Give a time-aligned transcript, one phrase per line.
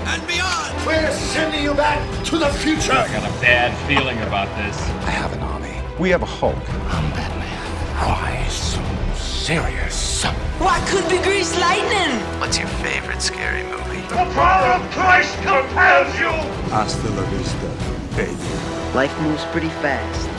[0.05, 0.85] and beyond!
[0.85, 2.91] We're sending you back to the future.
[2.91, 4.79] I got a bad feeling about this.
[5.03, 5.73] I have an army.
[5.99, 6.55] We have a Hulk.
[6.93, 7.57] I'm Batman.
[7.97, 8.79] Why so
[9.15, 10.23] serious?
[10.59, 12.19] What could be grease lightning?
[12.39, 14.01] What's your favorite scary movie?
[14.09, 16.29] The power of Christ compels you.
[16.69, 17.67] Hasta la vista,
[18.15, 18.93] baby.
[18.93, 20.29] Life moves pretty fast.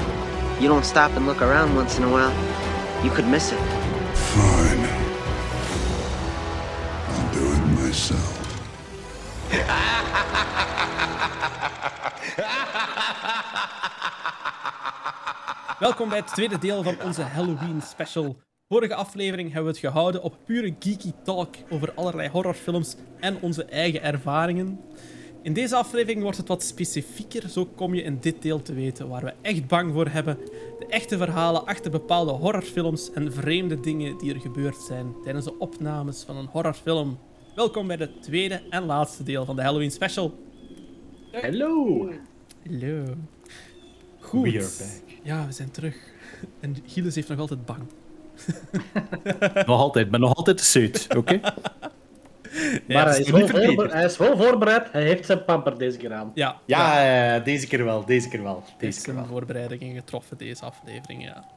[0.61, 2.33] You don't stop and look around once in a while,
[3.03, 3.59] you could miss it.
[4.15, 4.87] Fine.
[7.09, 8.33] I'll do it myself.
[15.79, 18.37] Welkom bij het tweede deel van onze Halloween special.
[18.69, 23.65] Vorige aflevering hebben we het gehouden op pure geeky talk over allerlei horrorfilms en onze
[23.65, 24.81] eigen ervaringen.
[25.45, 29.09] In deze aflevering wordt het wat specifieker, zo kom je in dit deel te weten
[29.09, 30.39] waar we echt bang voor hebben,
[30.79, 35.59] de echte verhalen achter bepaalde horrorfilms en vreemde dingen die er gebeurd zijn tijdens de
[35.59, 37.19] opnames van een horrorfilm.
[37.55, 40.35] Welkom bij het tweede en laatste deel van de Halloween special.
[41.31, 42.09] Hello.
[42.67, 43.05] Hallo.
[44.21, 44.53] Goed.
[44.53, 45.19] We are back.
[45.23, 45.97] Ja, we zijn terug.
[46.61, 47.83] En Gilles heeft nog altijd bang.
[49.67, 51.41] Nog altijd, maar nog altijd de suit, oké?
[52.89, 53.75] Maar hij is, wel niet verbeterd.
[53.75, 54.93] voorbe- hij is wel voorbereid.
[54.93, 56.31] Hij heeft zijn pamper deze keer aan.
[56.35, 58.63] Ja, Ja, eh, deze keer wel, deze keer wel.
[58.65, 59.27] heeft Deze keer zijn wel.
[59.27, 61.45] voorbereidingen getroffen, deze aflevering, ja.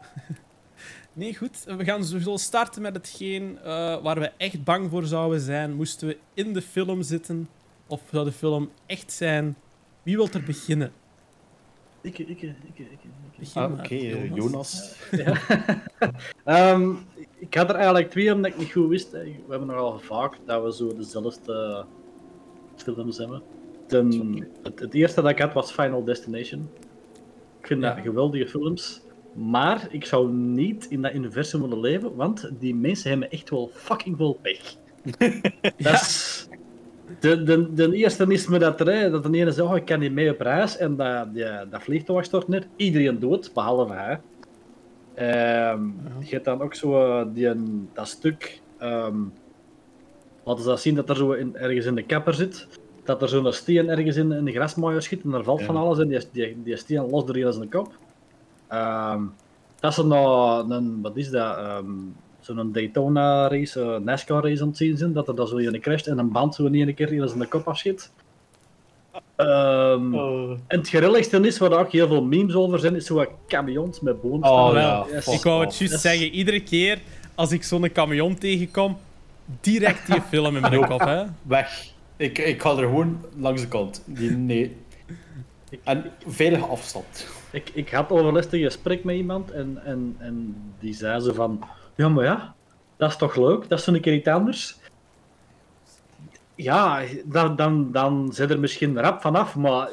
[1.13, 1.63] Nee, goed.
[1.77, 5.73] We gaan sowieso starten met hetgeen eh, waar we echt bang voor zouden zijn.
[5.73, 7.49] Moesten we in de film zitten?
[7.87, 9.55] Of zou de film echt zijn?
[10.03, 10.91] Wie wil er beginnen?
[12.01, 12.87] Ik, ik, ik, ik, ik.
[13.39, 14.93] Begin Ah, Oké, eh, Jonas.
[16.45, 16.91] Ehm,
[17.49, 19.11] ik had er eigenlijk twee omdat ik niet goed wist.
[19.11, 19.19] hè.
[19.23, 21.85] We hebben nogal vaak dat we zo dezelfde
[22.75, 23.41] films hebben.
[23.87, 26.69] Ten, het, het eerste dat ik had was Final Destination.
[27.59, 27.93] Ik vind Ja.
[27.93, 29.01] dat geweldige films.
[29.33, 33.69] Maar ik zou niet in dat universum willen leven, want die mensen hebben echt wel
[33.73, 34.75] fucking veel pech.
[35.77, 36.47] dat is...
[37.19, 39.85] De, de, de eerste is me dat er, hè, dat de ene zegt, oh, ik
[39.85, 42.67] kan niet mee op reis, en dat, die, dat vliegtuig stort neer.
[42.75, 44.19] Iedereen dood, behalve hij.
[45.17, 45.81] Ehm,
[46.19, 47.49] Je hebt dan ook zo eh, die,
[47.93, 49.17] dat stuk, ehm,
[50.43, 52.67] laten ze dat zien dat er zo in, ergens in de kapper zit,
[53.03, 55.99] dat er zo'n steen ergens in, in de grasmaaier schiet en er valt van alles
[55.99, 57.97] en die, die, die steen lost er in zijn kop.
[58.67, 59.23] Ehm,
[59.79, 61.83] dat is een, eh, een, wat is dat,
[62.39, 65.79] zo'n Daytona race, eh, NASCAR race aan het zien zijn, dat er dan zo in
[65.79, 68.11] crasht en een band zo in één keer in zijn kop afschiet.
[69.35, 70.13] Ehm,
[70.67, 73.29] En het grilligste is, waar er ook heel veel memes over zijn, is zo wat
[73.47, 74.63] camions met boomstammen.
[74.69, 75.27] Oh, ja, Yes.
[75.27, 76.29] ik wou het juist zeggen.
[76.29, 76.99] Iedere keer
[77.35, 78.97] als ik zo'n camion tegenkom,
[79.61, 81.23] direct die film in mijn kop, hè.
[81.41, 81.85] Weg.
[82.17, 84.03] Ik, ik ga er gewoon langs de kant.
[84.05, 84.75] Die, nee.
[85.83, 87.27] En veilige afstand.
[87.51, 91.63] Ik, ik had overlast een gesprek met iemand en, en, en die zei zo van...
[91.95, 92.55] Ja, maar ja,
[92.97, 93.69] dat is toch leuk?
[93.69, 94.75] Dat is zo'n keer iets anders.
[96.57, 99.89] Ja, dan, dan, dan zit er misschien rap vanaf, maar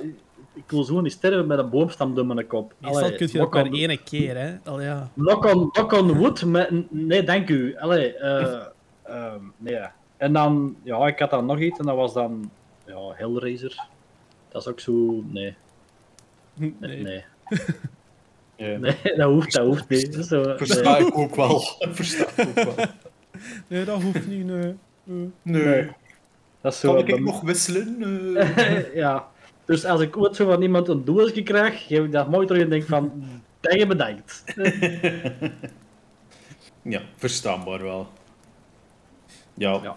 [0.54, 2.74] ik wil zo niet sterven met een boomstam door mijn kop.
[2.78, 4.56] Meestal Allee, kun je dat maar één keer, hè.
[4.64, 5.10] Al ja.
[5.14, 7.76] Knock on, knock on wood, met, nee, dank u.
[7.76, 8.66] Allee, eh,
[9.02, 9.80] ehm, nee.
[10.16, 12.50] En dan, ja, ik had dan nog iets en dat was dan,
[12.86, 13.86] ja, Hellraiser.
[14.48, 15.56] Dat is ook zo, nee,
[16.54, 17.24] nee, Nee.
[18.56, 18.96] nee.
[19.16, 20.14] Dat hoeft, dat hoeft niet.
[20.14, 20.56] Zo, nee.
[20.56, 21.60] Versta ik ook wel.
[21.90, 22.86] Versta ik ook wel.
[23.66, 24.74] Nee, dat hoeft niet, nee.
[25.42, 25.90] Nee.
[26.64, 27.96] Dat is zo, Kan ik dan- nog wisselen?
[28.36, 29.28] Eh, ja.
[29.64, 32.62] Dus als ik ooit zo van iemand een doosje krijg, geef ik dat mooi terug
[32.62, 33.24] en denk van,
[33.60, 34.44] tegen bedankt.
[36.82, 38.08] ja, verstaanbaar wel.
[39.54, 39.96] Ja, Ja.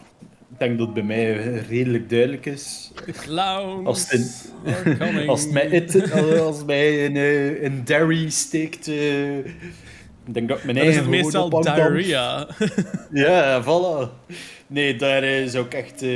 [0.51, 1.33] ik denk dat het bij mij
[1.69, 2.91] redelijk duidelijk is.
[3.11, 5.27] Clowns Als het in-.
[5.29, 6.11] Als het mij, it,
[6.41, 7.15] als het mij in,
[7.61, 9.37] in Derry steekt, eh,
[10.27, 12.47] ik denk dat mijn is eigen het meestal diarrhea.
[13.11, 14.09] Ja, voilà.
[14.67, 16.09] Nee, daar zou ik echt eh,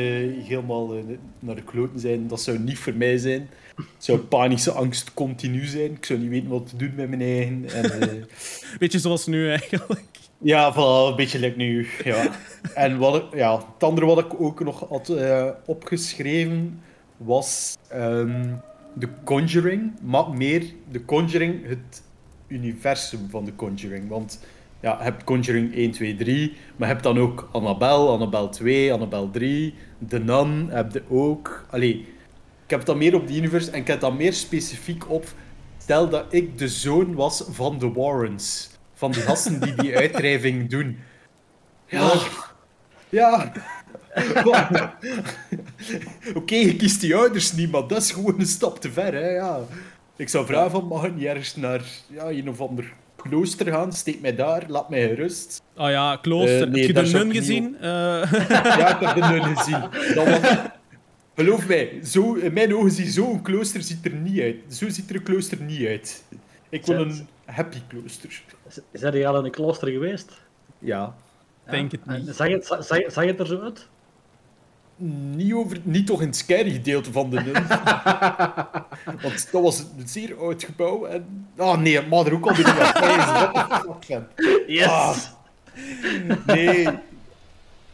[0.47, 1.03] helemaal eh,
[1.39, 2.27] naar de kloten zijn.
[2.27, 3.49] Dat zou niet voor mij zijn.
[3.75, 5.91] Het zou panische angst continu zijn.
[5.91, 7.65] Ik zou niet weten wat te doen met mijn eigen.
[7.69, 8.23] En, eh,
[8.79, 10.05] Beetje zoals nu, eigenlijk.
[10.37, 11.87] ja, voilà, een beetje like nu.
[12.03, 12.27] Ja.
[12.73, 16.81] En wat ik, ja, het andere wat ik ook nog had eh, opgeschreven
[17.17, 18.53] was ehm
[18.99, 19.93] The Conjuring.
[20.01, 22.03] Maar meer The Conjuring, het
[22.51, 24.09] universum van The Conjuring.
[24.09, 24.39] Want
[24.79, 28.93] ja, je hebt Conjuring 1, 2, 3, maar je hebt dan ook Annabelle, Annabelle 2,
[28.93, 29.73] Annabelle 3,
[30.07, 31.65] The Nun heb je ook.
[31.69, 32.07] Allee,
[32.63, 35.25] ik heb het dan meer op die universe en ik heb dan meer specifiek op.
[35.77, 38.69] Stel dat ik de zoon was van de Warrens.
[38.93, 40.99] Van die gasten die die uitdrijving doen.
[41.85, 42.13] Ja.
[43.09, 43.51] Ja.
[46.33, 49.29] Oké, je kiest die ouders niet, maar dat is gewoon een stap te ver, hè.
[49.29, 49.59] Ja.
[50.15, 53.93] Ik zou vragen van, mag ik niet ergens naar ja, een of ander klooster gaan,
[53.93, 55.61] steek mij daar, laat mij gerust.
[55.77, 56.69] Oh ja, klooster.
[56.69, 57.75] Nee, Heb je de nun gezien?
[57.81, 59.79] Eh, Ja, ik heb de nun gezien.
[60.15, 60.55] Dat was...
[61.35, 64.55] Geloof mij, zo, in mijn ogen ziet zo'n klooster ziet er niet uit.
[64.69, 66.23] Zo ziet er een klooster niet uit.
[66.69, 68.43] Ik wil een happy klooster.
[68.91, 70.41] Zijn die al in een klooster geweest?
[70.79, 71.15] Ja.
[71.69, 72.35] Denk het niet.
[72.35, 73.87] Zag het, zag, zag het er zo uit?
[75.35, 77.53] Niet, over, niet toch in het scary gedeelte van de nun.
[79.23, 81.05] Want dat was een zeer oud gebouw.
[81.05, 81.47] En...
[81.57, 84.25] Ah nee, maar er ook al fuck, man.
[84.67, 84.87] Yes!
[84.87, 85.15] Ah,
[86.45, 86.87] nee.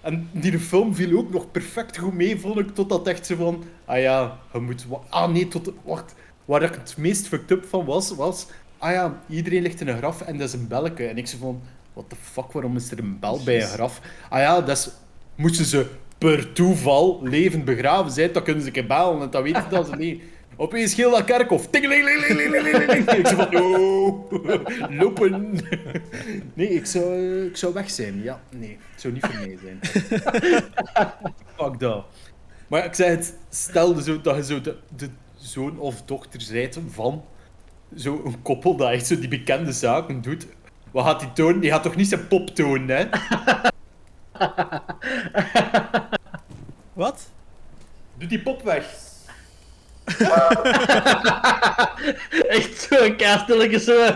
[0.01, 3.63] En die film viel ook nog perfect goed mee, vond ik, totdat echt zo van...
[3.85, 4.85] Ah ja, je moet...
[5.09, 5.71] Ah nee, tot...
[5.83, 6.15] Wacht.
[6.45, 8.47] Waar ik het meest fucked up van was, was...
[8.77, 11.07] Ah ja, iedereen ligt in een graf en dat is een belletje.
[11.07, 11.61] En ik zo van...
[11.93, 14.01] What the fuck, waarom is er een bel bij een graf?
[14.29, 14.89] Ah ja, dat is...
[15.35, 19.21] Moesten ze per toeval levend begraven zijn, dan kunnen ze een keer bellen.
[19.21, 20.21] En dan weten ze dat ze niet...
[20.59, 21.67] Opeens heel dat kerkhof.
[21.71, 23.55] Ik zo van...
[23.55, 24.31] Oh,
[24.99, 25.59] lopen.
[26.53, 28.23] Nee, ik zou, ik zou weg zijn.
[28.23, 28.77] Ja, nee.
[28.91, 29.79] Het zou niet voor mij zijn.
[31.57, 32.05] Fuck dat.
[32.67, 36.79] Maar ik zeg het, stel zo dat je zo de, de zoon of dochter zijt
[36.89, 37.23] van
[37.95, 40.47] zo'n koppel dat echt zo die bekende zaken doet.
[40.91, 41.59] Wat gaat hij tonen?
[41.59, 43.05] Die gaat toch niet zijn pop tonen, hè?
[46.93, 47.29] Wat?
[48.17, 48.85] Doe die pop weg.
[52.47, 54.05] Echt zo'n kastelijke zo.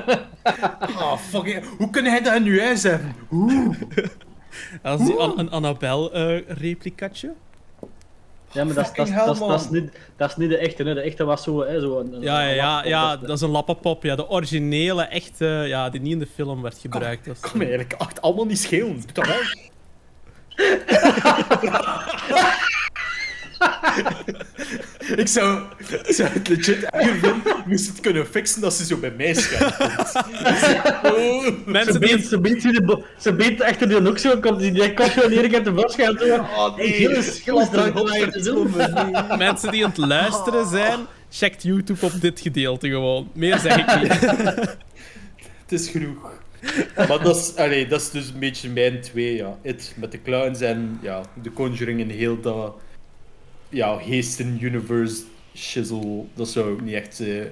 [0.97, 1.65] Ah, fucking...
[1.77, 3.15] Hoe kun hij dat je huis hebben?
[3.27, 3.75] Hoe?
[4.81, 7.33] Dat is die An- een Annabelle-replicatje.
[8.51, 9.81] Ja, maar dat is, dat, is, Fucking dat, is, hell, dat, is man.
[9.81, 10.83] niet, dat is niet de echte.
[10.83, 10.93] Hè.
[10.93, 11.61] De echte was zo...
[11.63, 14.03] Hè, zo een, een- ja, ja, een ja, laptop, ja, dat- is een lappenpop.
[14.03, 17.25] Ja, de originele, echte, ja, die niet in de film werd gebruikt.
[17.25, 18.93] Dat is- Kan me eigenlijk echt allemaal niet schelen.
[19.01, 19.35] Doe dat wel.
[25.15, 28.97] Ik, zou, ik zou het legit erger vinden, moest het kunnen fixen dat ze zo
[28.97, 29.75] bij mij komt.
[31.03, 31.45] Oh.
[31.65, 32.39] Mensen Ze ze
[32.71, 35.73] de ze biedt achter die hoek zo, komt die, die kop zo neer uit de
[35.75, 36.35] gaat zo.
[36.35, 37.09] Oh, nee.
[37.45, 40.99] Godverdomme, mensen die aan het luisteren zijn,
[41.29, 43.29] checkt YouTube op dit gedeelte gewoon.
[43.33, 44.19] Meer zeg ik niet.
[45.61, 46.40] Het is genoeg.
[47.07, 49.57] Maar dat is, allee, dat is dus een beetje mijn twee, ja.
[49.61, 52.75] It met de clowns en ja, de Conjuring en heel dat
[53.69, 55.23] ja, geesten-universe
[55.55, 56.23] shizzle.
[56.33, 57.43] Dat zou ook niet echt eh,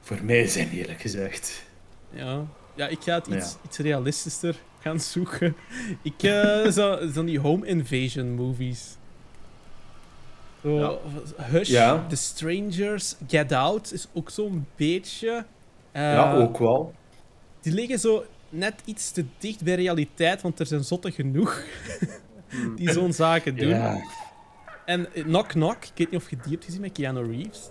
[0.00, 1.62] voor mij zijn, eerlijk gezegd.
[2.10, 2.44] Ja,
[2.74, 3.36] ja ik ga het Ja.
[3.36, 5.56] iets, iets realistischer gaan zoeken.
[6.02, 6.14] Ik
[6.72, 8.96] zo, zo die home invasion movies.
[10.62, 11.00] Zo,
[11.36, 12.06] Hush, Ja.
[12.08, 15.44] The Strangers, Get Out is ook zo'n beetje.
[15.92, 16.94] eh, ja, ook wel.
[17.68, 21.62] Die liggen zo net iets te dicht bij realiteit, want er zijn zotten genoeg
[22.76, 23.68] die zo'n zaken doen.
[23.68, 24.02] Ja,
[24.84, 27.70] En eh, Knock Knock, ik weet niet of je die hebt gezien met Keanu Reeves.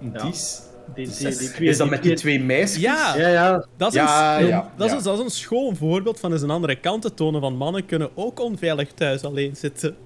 [0.00, 0.62] die is...
[0.94, 2.82] Die, is, die, die twee, is dat met die twee meisjes?
[2.82, 3.66] Ja, Ja, ja.
[3.76, 4.98] dat is, Ja, een, ja, dat, is ja.
[4.98, 7.86] een, dat is een schoon voorbeeld van eens een andere kant te tonen van mannen
[7.86, 9.96] kunnen ook onveilig thuis alleen zitten.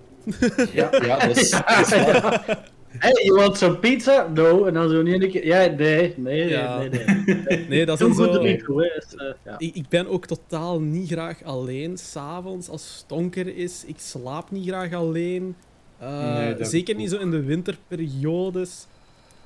[0.73, 2.59] Ja, ja dat, is, dat is waar.
[2.99, 4.31] Hey, you want some pizza?
[4.35, 4.65] No.
[4.65, 5.47] En dan zo niet een keer...
[5.47, 6.79] Ja, nee, nee, Ja.
[6.79, 7.67] nee, nee.
[7.69, 8.33] Nee, dat is zo...
[8.33, 9.15] geweest.
[9.45, 9.55] ja.
[9.59, 13.85] Ik, ik ben ook totaal niet graag alleen s'avonds als het donker is.
[13.87, 15.57] Ik slaap niet graag alleen.
[15.99, 17.01] Eh, Nee, dat zeker ook.
[17.01, 18.87] niet zo in de winterperiodes.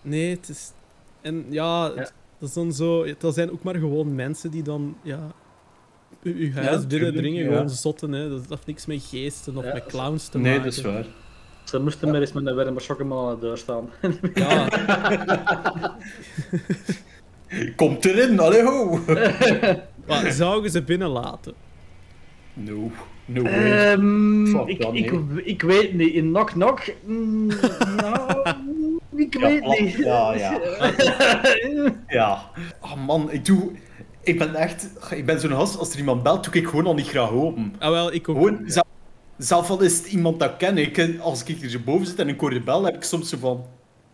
[0.03, 0.73] Nee, het is.
[1.21, 1.95] En ja, Ja.
[2.39, 3.05] dat is dan zo.
[3.05, 4.97] Er zijn ook maar gewoon mensen die dan.
[5.03, 5.33] Ja,
[6.23, 7.49] uw huis tuurlijk, binnendringen, ja.
[7.51, 8.13] gewoon zotten.
[8.13, 8.29] Hè.
[8.29, 10.65] Dat heeft niks met geesten of Ja, met clowns te Nee, maken.
[10.65, 11.07] dat is waar.
[11.71, 13.91] Ze moesten maar eens met een warme sokkenman aan de deur staan.
[14.35, 14.69] Ja,
[17.77, 18.99] Komt erin, allee ho!
[20.09, 21.55] maar zouden ze binnenlaten?
[22.53, 22.91] No,
[23.25, 23.93] no way.
[23.93, 25.13] Ehm, Fuck ik, dan, ik,
[25.45, 26.15] ik weet niet.
[26.15, 26.81] In Knock Knock?
[27.05, 27.47] Mm,
[27.97, 28.49] nou,
[29.17, 29.93] ik Ja, weet oh, niet.
[29.97, 30.61] ja, ja.
[32.09, 32.51] Ja.
[32.81, 33.71] Oh man, ik doe...
[34.23, 34.89] Ik ben echt...
[35.11, 37.75] Ik ben zo'n gast, als er iemand belt, doe ik gewoon al niet graag open.
[37.79, 38.37] Ah, wel, ik ook.
[38.37, 38.61] Gewoon,
[39.43, 42.29] zelf, al is het iemand dat ken, ik, als ik hier zo boven zit en
[42.29, 43.65] ik hoor de bel, heb ik soms zo van...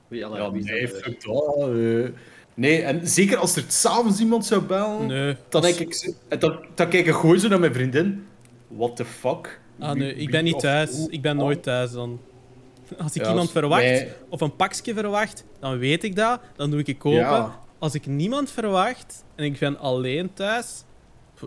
[0.09, 1.69] Wie Ja, wie nee, fuck dat.
[1.69, 2.09] eh.
[2.55, 5.37] Nee, en zeker als er s'avonds iemand zou bellen, Nee.
[5.49, 8.27] dan, denk ik, dan, dan kijk ik gewoon zo naar mijn vriendin.
[8.69, 9.61] What the fuck?
[9.79, 10.91] Ah, Wie- nee, ik ben niet thuis.
[10.91, 12.21] hoe- Ik ben nooit thuis dan.
[13.03, 14.09] Als ik Ja, iemand verwacht, nee.
[14.29, 16.41] of een pakje verwacht, dan weet ik dat.
[16.57, 17.19] Dan doe ik het kopen.
[17.19, 17.59] Ja.
[17.79, 20.85] Als ik niemand verwacht en ik ben alleen thuis,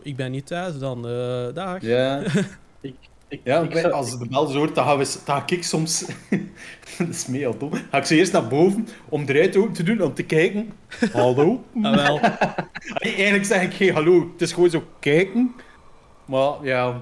[0.04, 1.82] ik ben niet thuis, dan eh dag.
[1.82, 2.22] Ja.
[2.82, 2.96] Ik,
[3.44, 5.64] Ja, ik bij- zou- als de bel zo hoort, dan, gaan we, dan ga ik
[5.64, 6.06] soms...
[6.98, 7.72] dat is mee al dom.
[7.92, 10.72] Ga ik zo eerst naar boven om de ruit open te doen, om te kijken.
[11.12, 11.64] Hallo?
[11.84, 12.20] Ah, wel.
[12.20, 15.56] Allee, Eigenlijk zeg ik geen hallo, het is gewoon zo kijken.
[16.26, 17.02] Maar ja,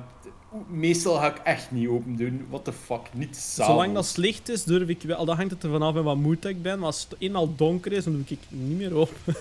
[0.67, 2.45] meestal ga ik echt niet open doen.
[2.49, 3.71] What the fuck, niet s'avonds.
[3.71, 5.25] Zolang dat het licht is, durf ik wel.
[5.25, 6.77] Dan hangt het er vanaf en wat moed ik ben.
[6.77, 9.35] Maar als het eenmaal donker is, dan doe ik niet meer open.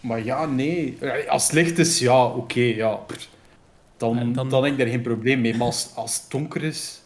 [0.00, 0.98] Maar ja, nee.
[1.28, 2.98] Als het licht is, ja, oké, ja.
[4.14, 4.62] Dan, dan- dan...
[4.64, 5.56] heb ik daar geen probleem mee.
[5.56, 7.02] Maar als, als het donker is...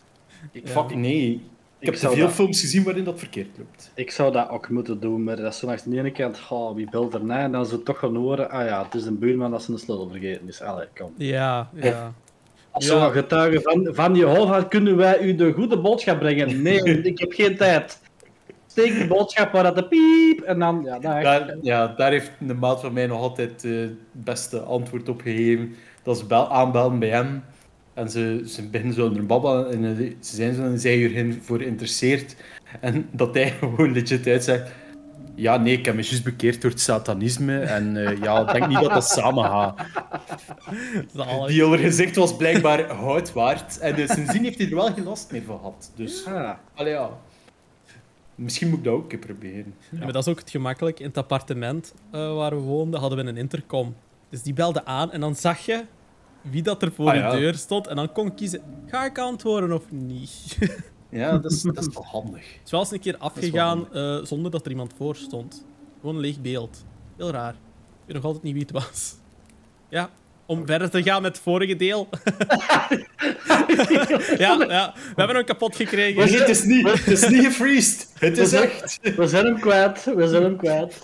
[0.53, 0.71] Ik, Ja.
[0.71, 1.41] fuck, nee.
[1.79, 3.91] Ik, heb te veel dat- films gezien waarin dat verkeerd loopt.
[3.95, 6.75] Ik zou dat ook moeten doen, maar dat is zo langs de ene kant, oh,
[6.75, 7.39] wie belt er na?
[7.39, 10.09] En dan zo toch gaan horen, ah ja, het is een buurman dat zijn sleutel
[10.11, 10.63] vergeten is.
[10.63, 11.13] Allee, kom.
[11.17, 12.13] Ja, ja.
[12.71, 13.01] Als Ja.
[13.01, 16.63] zo'n getuige van, van Jehovah kunnen wij u de goede boodschap brengen.
[16.63, 18.01] Nee, ik heb geen tijd.
[18.67, 21.23] Steek die boodschap waar dat de piep en dan, ja, daar.
[21.23, 25.21] Daar, ja, daar heeft de maat van mij nog altijd eh, het beste antwoord op
[25.21, 25.75] gegeven.
[26.07, 27.45] Dat ze bel, aanbellen bij hem.
[27.95, 31.59] En ze, ze beginnen zo onder babbelen en eh, ze zijn zo een zijuur voor
[31.59, 32.37] geïnteresseerd.
[32.81, 34.71] En dat hij gewoon legit uitzegt...
[35.35, 37.59] Ja, nee, ik heb me juist bekeerd door het satanisme.
[37.59, 39.79] En eh, ja, ik denk niet dat dat samen gaat.
[41.47, 43.79] Die hele gezicht was blijkbaar hout waard.
[43.79, 45.93] En uh, sindsdien heeft hij er wel geen last meer van gehad.
[45.95, 47.11] Dus, Ah, allee, ja.
[48.35, 49.75] Misschien moet ik dat ook een keer proberen.
[49.91, 51.01] Ja, maar dat is ook het gemakkelijk.
[51.01, 53.95] In het appartement eh, waar we woonden hadden we een intercom.
[54.37, 55.85] Dus die belde aan en dan zag je
[56.41, 57.31] wie dat er voor Ah, de ja.
[57.31, 57.87] deur stond.
[57.87, 60.57] En dan kon ik kiezen, ga ik antwoorden of niet?
[60.59, 60.79] Het
[61.21, 62.43] Ja, dat is, dat is wel handig.
[62.65, 65.65] is wel eens een keer afgegaan eh, zonder dat er iemand voor stond.
[66.01, 66.85] Gewoon een leeg beeld.
[67.17, 67.53] Heel raar.
[67.53, 67.59] Ik
[68.07, 69.15] weet nog altijd niet wie het was.
[69.89, 70.11] Ja,
[70.47, 72.09] om verder te gaan met het vorige deel.
[74.39, 76.23] ja, ja, we hebben hem kapot gekregen.
[76.25, 78.11] We Het is niet, het is niet gefreezed.
[78.19, 78.99] Het is echt.
[79.17, 80.99] we zijn hem kwijt, we zijn hem kwijt.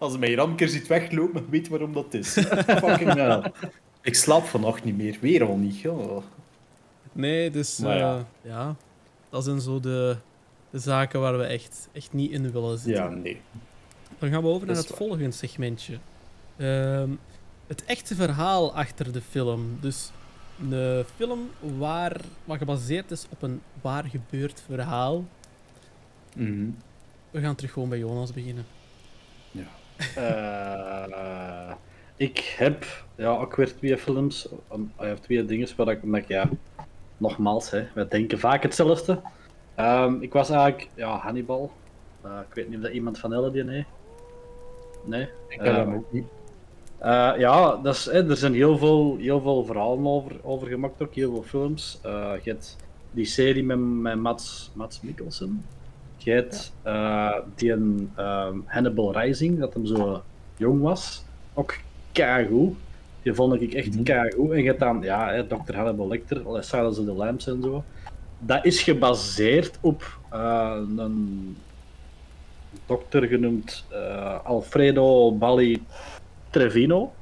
[0.00, 2.32] Als mij hier een keer ziet weglopen, weet waarom dat is.
[2.82, 3.52] Fucking hell.
[4.02, 5.18] Ik slaap vannacht niet meer.
[5.20, 5.80] Weer al niet.
[5.80, 5.92] Ja.
[7.12, 7.94] Nee, dus ja.
[7.94, 8.26] ja.
[8.42, 8.76] ja,
[9.30, 10.16] dat zijn zo de,
[10.70, 13.04] de zaken waar we echt, echt niet in willen zitten.
[13.04, 13.40] ja, nee.
[14.18, 14.96] Dan gaan we over naar het waar.
[14.98, 15.98] volgende segmentje.
[16.56, 17.10] Ehm,
[17.66, 19.78] het echte verhaal achter de film.
[19.80, 20.10] Dus
[20.70, 25.24] een film waar, wat gebaseerd is op een waar gebeurd verhaal.
[26.36, 26.68] Mhm.
[27.30, 28.64] We gaan terug gewoon bij Jonas beginnen.
[30.14, 31.72] Eh,
[32.16, 36.28] ik heb ja, ook weer twee films, I have twee dingen waar ik, omdat ik,
[36.28, 36.48] ja,
[37.16, 39.20] nogmaals, hè, we denken vaak hetzelfde.
[39.74, 41.70] Ehm, ik was eigenlijk, ja, Hannibal.
[42.22, 43.86] Eh, ik weet niet of dat iemand van Ellen die nee.
[45.04, 45.28] Nee?
[45.48, 46.26] Ik heb hem ook niet.
[46.98, 51.02] eh, ja, dat is, hè, er zijn heel veel, heel veel verhalen over, over gemaakt,
[51.02, 51.98] ook heel veel films.
[52.02, 52.76] Je hebt
[53.10, 55.64] die serie met, met Mats, Mats Mikkelsen.
[56.22, 60.22] Je hebt eh, die een, ehm, Hannibal Rising, dat hem zo
[60.56, 61.24] jong was.
[61.54, 61.74] Ook
[62.12, 62.74] keigoed.
[63.22, 64.02] Die vond ik echt Mhm.
[64.02, 64.50] keigoed.
[64.50, 65.74] En je hebt dan, ja, hè, Dr.
[65.74, 67.84] Hannibal Lecter, Silence of the Lambs en zo.
[68.38, 71.56] Dat is gebaseerd op eh, een
[72.86, 75.82] dokter genoemd eh, Alfredo Balli
[76.50, 77.12] Trevino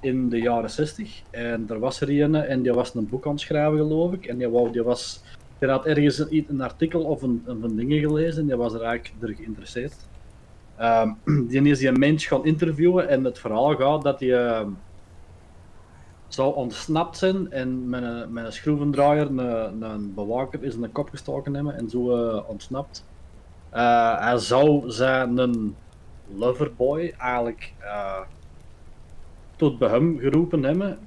[0.00, 1.22] in de jaren 60.
[1.30, 4.26] En er was er een en die was een boek aan het schrijven, geloof ik.
[4.26, 5.22] En die, wou, die, was,
[5.66, 8.82] die had ergens een, een artikel of een, een van dingen gelezen en was er
[8.82, 9.96] eigenlijk door geïnteresseerd.
[10.76, 11.12] Ehm,
[11.48, 14.68] die is die mens gaan interviewen en het verhaal gaat dat hij ehm,
[16.28, 20.88] zou ontsnapt zijn en met een, met een schroevendraaier een, een bewaker is in de
[20.88, 23.04] kop gestoken hebben en zo eh, ontsnapt.
[23.70, 25.76] Eh, hij zou zijn een
[26.34, 28.20] loverboy eigenlijk eh,
[29.56, 30.98] tot bij hem geroepen hebben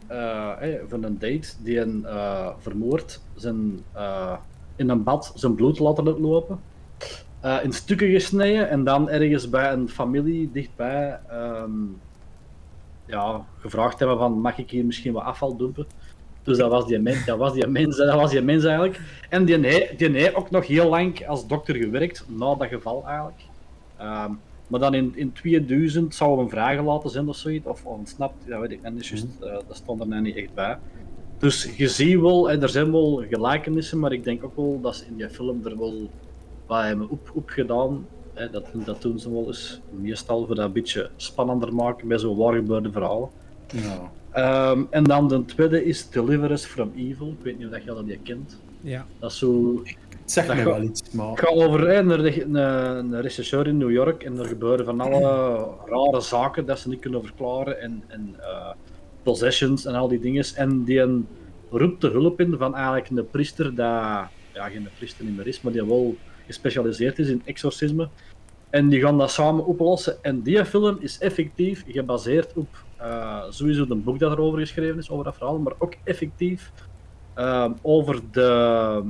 [0.87, 2.05] van een date die een
[2.59, 3.79] vermoord zijn,
[4.77, 6.59] in een bad zijn bloed laten lopen.
[7.41, 11.71] eh, in stukken gesneden en dan ergens bij een familie dichtbij ehm,
[13.05, 15.87] ja, gevraagd hebben van mag ik hier misschien wat afval dumpen.
[16.43, 18.99] Dus dat was die mens, dat was die mens, dat was die mens eigenlijk.
[19.29, 23.03] En die heeft die heeft ook nog heel lang als dokter gewerkt, na dat geval
[23.07, 23.41] eigenlijk.
[23.97, 24.31] Ehm,
[24.67, 28.71] maar dan in, in 2000 zou hem vrijgelaten zijn of zoiets, of ontsnapt, dat weet
[28.71, 30.77] ik niet eh, dat stond er net niet echt bij.
[31.37, 34.95] Dus je ziet wel, hè, er zijn wel gelijkenissen, maar ik denk ook wel dat
[34.95, 36.09] ze in die film er wel
[36.65, 38.07] wat hebben op, opgedaan.
[38.33, 42.17] Hè, dat, dat doen ze wel eens, meestal voor dat een beetje spannender maken bij
[42.17, 43.31] zo'n waar gebeurde verhaal.
[43.73, 44.11] Ja.
[44.31, 47.27] Ehm, en dan de tweede is Deliver Us From Evil.
[47.27, 48.59] Ik weet niet of dat je dat die kent.
[48.81, 49.05] Ja.
[49.19, 49.81] Dat is zo...
[49.83, 51.29] Het zegt mij ga- wel iets, maar...
[51.29, 54.85] Het gaat over hè, een, re- een, een regisseur in New York en er gebeuren
[54.85, 55.21] van alle
[55.85, 58.69] rare zaken dat ze niet kunnen verklaren en, en eh,
[59.27, 60.45] possessions en al die dingen.
[60.55, 61.27] En die een,
[61.69, 65.61] roept de hulp in van eigenlijk een priester dat, ja geen priester niet meer is,
[65.61, 66.15] maar die wel
[66.45, 68.09] gespecialiseerd is in exorcisme.
[68.69, 70.23] En die gaan dat samen oplossen.
[70.23, 72.67] En die film is effectief gebaseerd op
[72.97, 76.71] eh, sowieso een boek dat erover geschreven is, over dat verhaal, maar ook effectief
[77.33, 79.03] eh, over de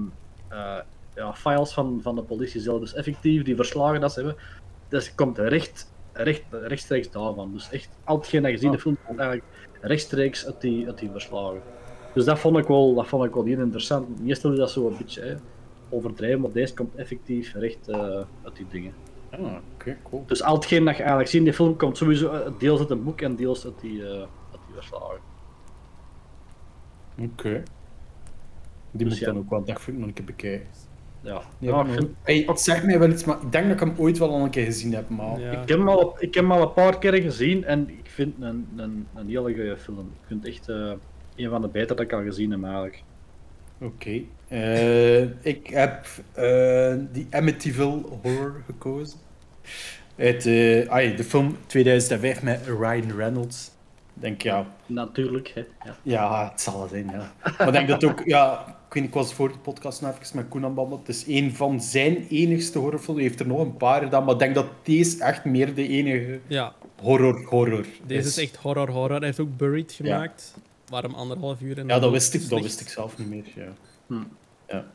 [0.50, 0.80] eh,
[1.16, 2.80] ja, files van, van de politie zelf.
[2.80, 4.42] Dus effectief, die verslagen dat ze hebben,
[4.90, 7.54] dat komt recht, recht, rechtstreeks daarvan.
[7.54, 9.50] Dus echt, al hetgeen dat je ziet in de film, komt eigenlijk
[9.82, 11.62] rechtstreeks uit die, uit die verslagen.
[12.14, 14.24] Dus dat vond ik wel, dat vond ik wel heel interessant.
[14.24, 15.36] Meestal is dat zo een beetje hè,
[15.90, 18.00] overdreven, maar deze komt effectief recht eh,
[18.44, 18.94] uit die dingen.
[19.32, 19.40] Ah,
[19.74, 20.24] oké, cool.
[20.28, 22.90] Dus al hetgeen dat je eigenlijk ziet in die film komt sowieso eh, deels uit
[22.90, 25.20] een boek en deels uit die, eh uit die verslagen.
[27.20, 27.50] Oké.
[28.92, 29.26] Die Dus moet ik ja.
[29.26, 30.68] dan ook wel dagvoet nog een keer bekijken.
[31.22, 31.32] Ja.
[31.32, 33.74] Ja, Ja, ik, maar- vind- hey, het zegt mij wel iets, maar ik denk dat
[33.74, 35.40] ik hem ooit wel al een keer gezien heb, maar...
[35.40, 35.52] Ja.
[35.52, 38.36] ik heb hem al, ik heb hem al een paar keer gezien en ik vind
[38.40, 40.00] een, een, een hele goede film.
[40.00, 40.92] Ik vind het echt eh,
[41.36, 43.04] een van de betere dat ik al gezien heb eigenlijk.
[43.80, 44.22] Oké.
[44.48, 49.20] Eh, ik heb eh, die Amityville Horror gekozen.
[50.18, 53.72] Uit de film 2005 met Ryan Reynolds.
[54.20, 55.66] Denk, ja, Natuurlijk, hè.
[55.86, 55.96] Ja.
[56.04, 57.32] ja, het zal het zijn, ja.
[57.58, 60.20] Maar ik denk dat ook, ja, ik weet niet, ik was voor de podcast nog
[60.20, 61.00] even met Koen aan het babbelen.
[61.00, 63.20] Het is een van zijn enigste horrorfilms.
[63.20, 65.88] Hij heeft er nog een paar gedaan, maar ik denk dat deze echt meer de
[65.88, 69.18] enige Ja, horror-horror deze is echt horror horror.
[69.18, 70.56] Hij heeft ook Buried gemaakt.
[70.90, 73.46] Waarom anderhalf uur en Ja, dat wist, ik, dat wist ik zelf niet meer.
[73.56, 73.74] Ja.
[74.08, 74.24] Hm.
[74.68, 74.86] Ja.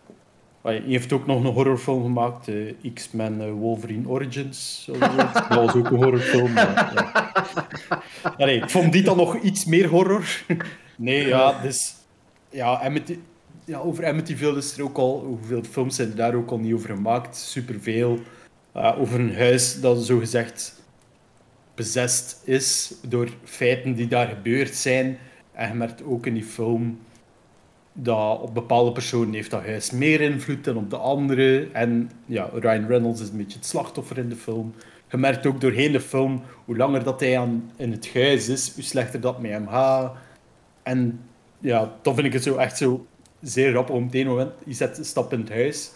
[0.63, 4.89] Hij heeft ook nog een horrorfilm gemaakt, eh, X-Men eh, Wolverine Origins.
[4.99, 6.53] dat was ook een horrorfilm.
[6.53, 7.33] Maar, ja.
[8.39, 10.25] Allee, ik vond die dan nog iets meer horror.
[10.97, 11.95] nee, ja, dus...
[12.51, 13.19] Ja, Amity,
[13.65, 15.25] ja, over Amityville is er ook al...
[15.25, 17.37] Hoeveel films zijn er daar ook al niet over gemaakt?
[17.37, 18.19] Superveel.
[18.77, 20.83] Uh, over een huis dat zogezegd
[21.75, 25.19] bezest is door feiten die daar gebeurd zijn.
[25.53, 26.99] En je merkt ook in die film
[27.93, 31.69] dat op bepaalde personen heeft dat huis meer invloed dan op de andere.
[31.73, 34.75] En ja, Ryan Reynolds is een beetje het slachtoffer in de film.
[35.11, 38.73] Je merkt ook doorheen de film, hoe langer dat hij aan, in het huis is,
[38.75, 40.17] hoe slechter dat met hem gaat.
[40.83, 41.21] En
[41.59, 43.07] ja, dan vind ik het zo echt zo
[43.41, 43.91] zeer rap.
[43.91, 45.93] Op het moment, je zet een stap in het huis,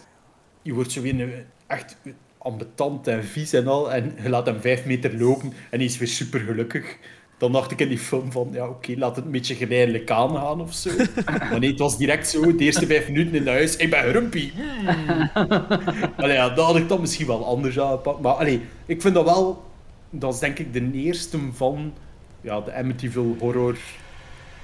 [0.61, 1.97] je wordt zo weer echt
[2.37, 3.91] ambetant en vies en al.
[3.91, 6.97] En je laat hem vijf meter lopen en hij is weer super gelukkig.
[7.37, 10.61] Dan dacht ik in die film van, ja oké, laat het een beetje geleidelijk aangaan
[10.61, 10.89] of zo.
[11.49, 14.51] Maar nee, het was direct zo, de eerste vijf minuten in huis, ik ben grumpy.
[16.15, 18.19] Allee, ja, dat had ik dan misschien wel anders aangepakt.
[18.21, 19.63] Maar allee, ik vind dat wel,
[20.09, 21.93] dat is denk ik de eerste van
[22.41, 23.77] ja, de Amityville horror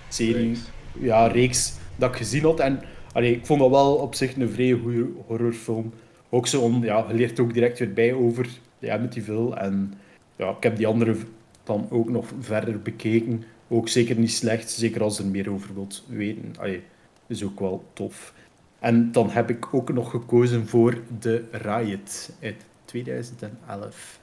[0.10, 0.60] serie, Reeks.
[1.00, 2.60] ja, reeks dat ik gezien had.
[2.60, 5.94] En allee, ik vond dat wel op zich een vrij goede horrorfilm.
[6.30, 8.48] Ook zo, om, ja, je leert ook direct weer bij over
[8.80, 9.56] de Amityville.
[9.56, 9.94] En
[10.36, 11.16] ja, ik heb die andere
[11.64, 13.44] dan ook nog verder bekeken.
[13.68, 16.54] Ook zeker niet slecht, zeker als er meer over wilt weten.
[16.58, 16.84] Allee,
[17.28, 18.34] is ook wel tof.
[18.80, 24.20] En dan heb ik ook nog gekozen voor The Riot uit 2011.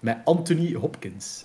[0.00, 1.44] Met Anthony Hopkins.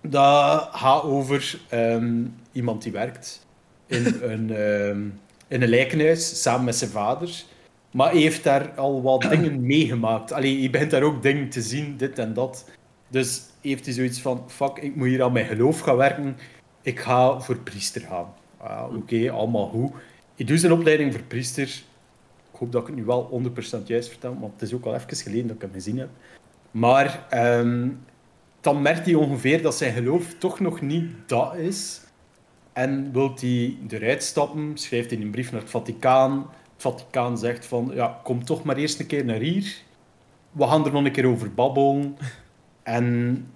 [0.00, 3.46] Dat gaat over ehm, iemand die werkt
[3.86, 5.02] in een, ehm,
[5.48, 7.44] in een lijkenhuis samen met zijn vader.
[7.90, 10.32] Maar hij heeft daar al wat dingen meegemaakt.
[10.32, 12.70] Allee, je begint daar ook dingen te zien, dit en dat.
[13.08, 16.36] Dus heeft hij zoiets van, fuck, ik moet hier aan mijn geloof gaan werken.
[16.82, 18.34] Ik ga voor priester gaan.
[18.56, 19.92] Ah, Oké, allemaal goed.
[20.34, 21.68] Ik doe zijn opleiding voor priester.
[22.52, 23.42] Ik hoop dat ik het nu wel
[23.82, 26.08] 100% juist vertel, want het is ook al even geleden dat ik hem gezien heb.
[26.70, 27.88] Maar ehm,
[28.60, 32.00] dan merkt hij ongeveer dat zijn geloof toch nog niet dat is.
[32.72, 36.38] En wil hij eruit stappen, schrijft hij een brief naar het Vaticaan.
[36.72, 39.76] Het Vaticaan zegt van, ja, kom toch maar eerst een keer naar hier.
[40.52, 42.16] We gaan er nog een keer over babbelen.
[42.82, 43.46] En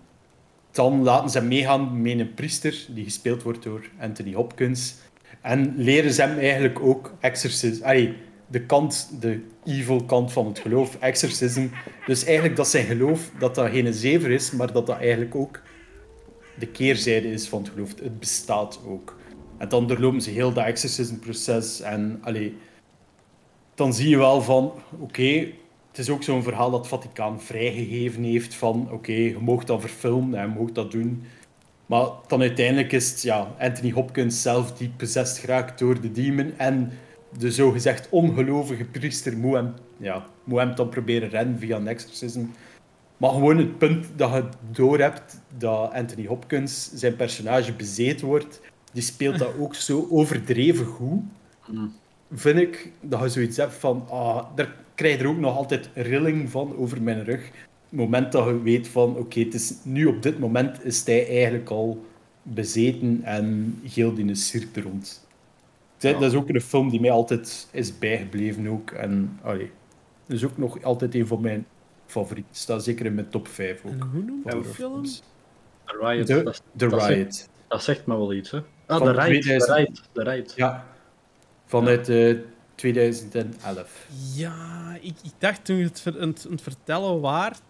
[0.71, 4.95] dan laten ze meegaan met een priester, die gespeeld wordt door Anthony Hopkins.
[5.41, 7.85] En leren ze hem eigenlijk ook exorcism.
[7.85, 11.69] Allee, de kant, de evil kant van het geloof, exorcism.
[12.07, 15.61] Dus eigenlijk dat zijn geloof, dat dat geen zever is, maar dat dat eigenlijk ook
[16.59, 17.95] de keerzijde is van het geloof.
[18.03, 19.19] Het bestaat ook.
[19.59, 22.57] En dan doorlopen ze heel dat exorcismproces en allee,
[23.75, 25.53] dan zie je wel van, oké,
[25.97, 29.81] het is ook zo'n verhaal dat het Vaticaan vrijgegeven heeft van, oké, je mag dat
[29.81, 31.23] verfilmen en je mag dat doen.
[31.87, 36.53] Maar dan uiteindelijk is het ja, Anthony Hopkins zelf die possessed geraakt door de demon
[36.57, 36.93] en
[37.39, 42.45] de zogezegd ongelovige priester moet hem, ja, moet hem dan proberen rennen via een exorcism.
[43.17, 48.61] Maar gewoon het punt dat je doorhebt dat Anthony Hopkins, zijn personage, bezeten wordt,
[48.93, 51.23] die speelt dat ook zo overdreven goed,
[52.33, 55.91] vind ik, dat je zoiets hebt van, ah, daar krijg je er ook nog altijd
[55.95, 57.45] rilling van over mijn rug.
[57.89, 61.29] Het moment dat je weet van, oké, het is nu op dit moment is hij
[61.29, 62.05] eigenlijk al
[62.43, 65.27] bezeten en heel die cirk er rond.
[65.99, 68.91] Dat dat is ook een film die mij altijd is bijgebleven ook.
[68.91, 69.71] En allee,
[70.27, 71.67] dat is ook nog altijd een van mijn
[72.07, 72.55] favorieten.
[72.55, 73.93] Staat zeker in mijn top 5 ook.
[73.93, 75.03] En hoe noemt die film?
[75.05, 76.27] The Riot.
[76.27, 77.35] The, dat, The dat Riot.
[77.35, 78.59] Zegt, dat zegt me wel iets, hè?
[78.87, 79.43] Ah, Van de Riot.
[79.43, 79.67] 2000.
[79.67, 80.27] De Riot.
[80.27, 80.53] De Riot.
[80.57, 80.87] Ja.
[81.65, 82.37] Vanuit eh
[82.77, 84.07] 2011.
[84.35, 87.61] Ja, ik, ik dacht toen je het, ver- het, vertellen waard.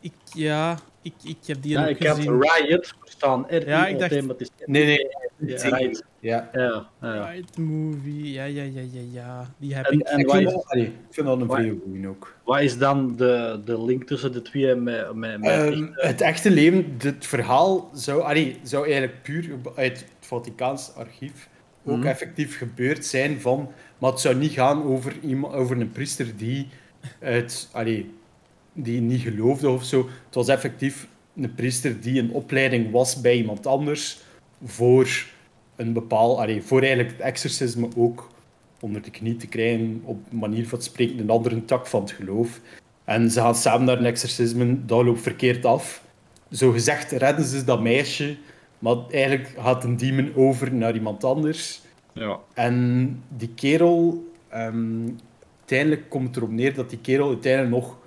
[0.00, 2.40] Ik, ja, Ik, ik heb die Ja, ik gezien.
[2.42, 3.46] Riot verstaan.
[3.48, 5.08] R Ja, ik dacht- maar het is Nee, nee.
[5.38, 5.76] Ja.
[5.76, 6.02] Riot.
[6.20, 6.50] Ja.
[6.52, 7.30] Ja, ja.
[7.30, 9.50] Right movie, ja, ja, ja, ja, ja.
[9.58, 10.06] Die heb En, ik.
[10.06, 12.34] en Ik vind, is, ik vind dat een vrije goeie ook.
[12.44, 16.20] wat is dan de, de link tussen de twee met, met, met Ehm, echt, het
[16.20, 21.48] echte leven, dit verhaal zou, allee, zou eigenlijk puur uit het Vaticaans archief
[21.84, 22.06] ook Mhm.
[22.06, 23.68] effectief gebeurd zijn van,
[23.98, 26.68] maar het zou niet gaan over, iemand, over een priester die,
[27.20, 28.10] uit, allee,
[28.72, 30.08] die niet geloofde of zo.
[30.26, 34.18] Het was effectief een priester die een opleiding was bij iemand anders
[34.64, 35.26] voor
[35.76, 38.28] een bepaal, allee, voor eigenlijk het exorcisme ook
[38.80, 42.60] onder de knie te krijgen, op manier van spreken, een andere tak van het geloof.
[43.04, 46.02] En ze gaan samen naar een exorcisme, dat loopt verkeerd af.
[46.50, 48.36] Zo gezegd redden ze dat meisje,
[48.84, 51.80] maar eigenlijk gaat een demon over naar iemand anders.
[52.12, 52.38] ja.
[52.54, 55.08] En die kerel, ehm,
[55.58, 57.98] uiteindelijk komt het erop neer dat die kerel uiteindelijk nog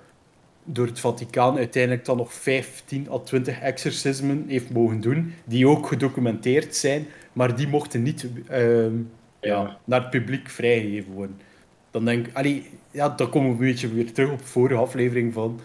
[0.64, 5.86] door het Vaticaan uiteindelijk dan nog 15 à 20 exorcismen heeft mogen doen, die ook
[5.86, 8.96] gedocumenteerd zijn, maar die mochten niet ehm,
[9.40, 9.60] ja.
[9.60, 9.78] Ja.
[9.84, 11.40] naar het publiek vrijgegeven worden.
[11.90, 14.80] Dan denk ik, allee, ja, dan komen we een beetje weer terug op de vorige
[14.80, 15.60] aflevering van.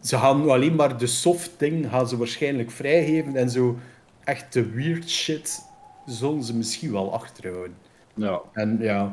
[0.00, 3.76] Ze gaan alleen maar de soft ding gaan ze waarschijnlijk vrijgeven en zo
[4.24, 5.62] echt de weird shit
[6.06, 7.76] zullen ze misschien wel achterhouden.
[8.14, 8.40] ja.
[8.52, 9.12] En ja,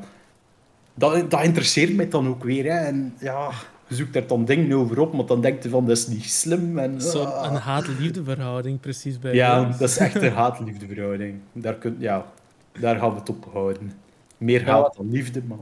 [0.94, 2.64] dat, dat interesseert mij dan ook weer.
[2.64, 2.80] Hè.
[2.80, 3.52] En ja,
[3.88, 6.24] je zoekt daar dan dingen over op, maar dan denk je van, dat is niet
[6.24, 6.80] slim.
[6.80, 7.52] En, Zo'n ah.
[7.52, 11.40] een haat-liefde verhouding, precies bij Ja, dat is echt een haat-liefdeverhouding.
[11.52, 12.26] Daar, kun, ja,
[12.80, 13.92] daar gaan we het op houden.
[14.38, 15.58] Meer Ja, haat dan liefde, maar...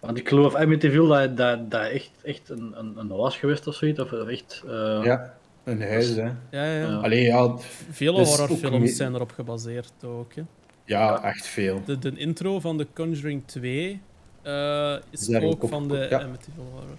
[0.00, 3.74] Want ik geloof Amityville dat dat, dat echt, echt een, een, een was geweest of
[3.74, 4.00] zoiets.
[4.00, 5.34] Of echt, eh, Ja,
[5.70, 6.22] een huis, hè.
[6.22, 6.72] Ja, ja.
[6.72, 6.96] Ja.
[6.96, 7.54] Allee, ja,
[7.90, 10.34] Vele Dus horrorfilms zijn erop gebaseerd ook.
[10.34, 10.42] Hè.
[10.84, 11.80] ja, echt veel.
[11.84, 14.00] De, de intro van The Conjuring 2
[14.42, 16.22] eh, is ook op- van de ja.
[16.22, 16.98] Amityville Horror.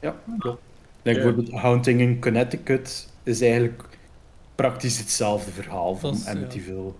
[0.00, 0.62] Ja, klopt.
[1.02, 1.22] Denk Ja.
[1.22, 3.84] bijvoorbeeld Haunting in Connecticut is eigenlijk
[4.54, 6.30] praktisch hetzelfde verhaal van is, ja.
[6.30, 6.92] Amityville.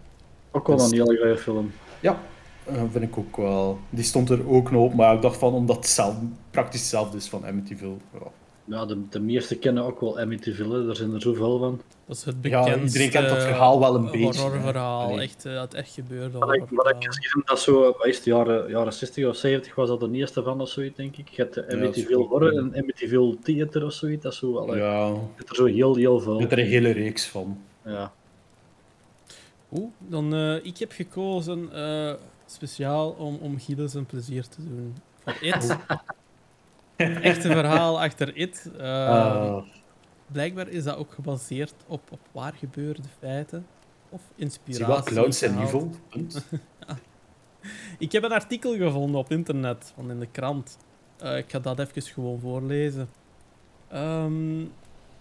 [0.50, 1.72] ook wel Dus- een heel goede film.
[2.00, 2.18] Ja,
[2.64, 3.78] eh, vind ik ook wel.
[3.90, 6.14] Die stond er ook nog op, maar ik dacht van omdat het zelf,
[6.50, 7.96] praktisch hetzelfde is van Amityville.
[8.12, 8.18] Ja.
[8.66, 11.80] Ja, de, de meeste kennen ook wel Amityville, er zijn er zoveel van.
[12.06, 15.02] Dat is het Ja, bekendste iedereen kent dat verhaal wel een beetje, horrorverhaal.
[15.10, 15.20] Allee.
[15.24, 17.12] Echt, eh, het echt gebeurde Wat ik, wat ik horrorverhaal.
[17.12, 20.42] gezien dat zo, wat is het, jaren, jaren 60 of 70 was dat de eerste
[20.42, 21.28] van of zoiets, denk ik.
[21.28, 22.28] Je hebt de dat Amityville goed.
[22.28, 24.22] Horror en Amityville Theater of zoiets.
[24.22, 26.34] Dat is zo, allee, ja, je hebt er zo heel, heel veel.
[26.34, 27.58] ik heb er een hele reeks van.
[27.84, 28.12] Ja.
[29.72, 32.12] Oeh, dan eh, ik heb gekozen eh,
[32.46, 34.94] speciaal om, om Gilles een plezier te doen.
[35.24, 35.76] Van It.
[37.04, 38.70] Het echte verhaal achter It.
[38.78, 39.62] eh, Ah,
[40.26, 43.66] Blijkbaar is dat ook gebaseerd op, op waar gebeurde feiten.
[44.08, 44.84] Of inspiratie.
[44.84, 45.72] zie wel, clowns zijn gehaald.
[46.10, 46.38] evil.
[47.98, 50.78] Ik heb een artikel gevonden op internet, van in de krant.
[51.18, 53.08] Eh, ik ga dat even gewoon voorlezen.
[53.88, 54.64] Ehm,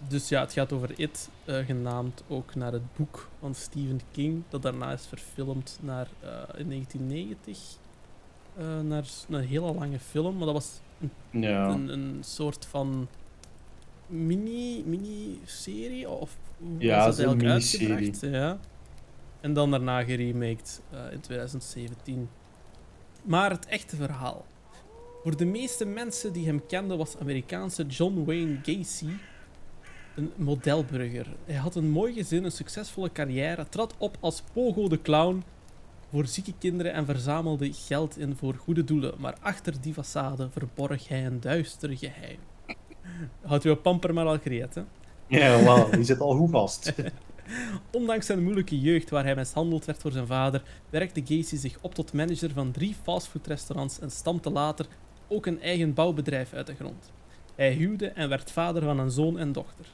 [0.08, 4.44] dus ja, het gaat over It, eh, genaamd ook naar het boek van Stephen King,
[4.50, 7.60] dat daarna is verfilmd naar, eh, in 1990.
[8.58, 10.80] eh, naar een hele lange film, maar dat was
[11.30, 11.68] Ja.
[11.68, 13.08] een, een soort van
[14.08, 18.22] mini, mini-serie, of hoe Ja, dat zo'n eigenlijk uitgebracht?
[18.22, 18.60] Ja.
[19.42, 22.30] En dan daarna geremaked eh, in 2017.
[23.24, 24.46] Maar het echte verhaal.
[25.24, 29.10] Voor de meeste mensen die hem kenden was Amerikaanse John Wayne Gacy
[30.16, 31.28] een modelburger.
[31.46, 35.44] Hij had een mooi gezin, een succesvolle carrière, trad op als Pogo de Clown
[36.14, 39.14] voor zieke kinderen en verzamelde geld in voor goede doelen.
[39.18, 42.40] Maar achter die façade verborg hij een duister geheim.
[43.42, 44.82] Houdt uw pamper maar al gereed, hè?
[45.28, 46.94] Ja, wel, die zit al goed vast.
[47.92, 51.96] Ondanks zijn moeilijke jeugd, waar hij mishandeld werd door zijn vader, werkte Gacy zich op
[51.96, 54.86] tot manager van drie fastfoodrestaurants en stampte later
[55.28, 57.12] ook een eigen bouwbedrijf uit de grond.
[57.56, 59.86] Hij huwde en werd vader van een zoon en dochter.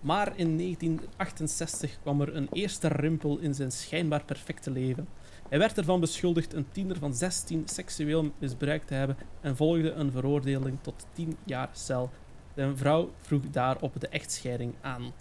[0.00, 5.08] Maar in 1968 kwam er een eerste rimpel in zijn schijnbaar perfecte leven.
[5.48, 10.10] Hij werd ervan beschuldigd een tiener van 16 seksueel misbruikt te hebben en volgde een
[10.10, 12.10] veroordeling tot 10 jaar cel.
[12.54, 15.12] Zijn vrouw vroeg daarop de echtscheiding aan.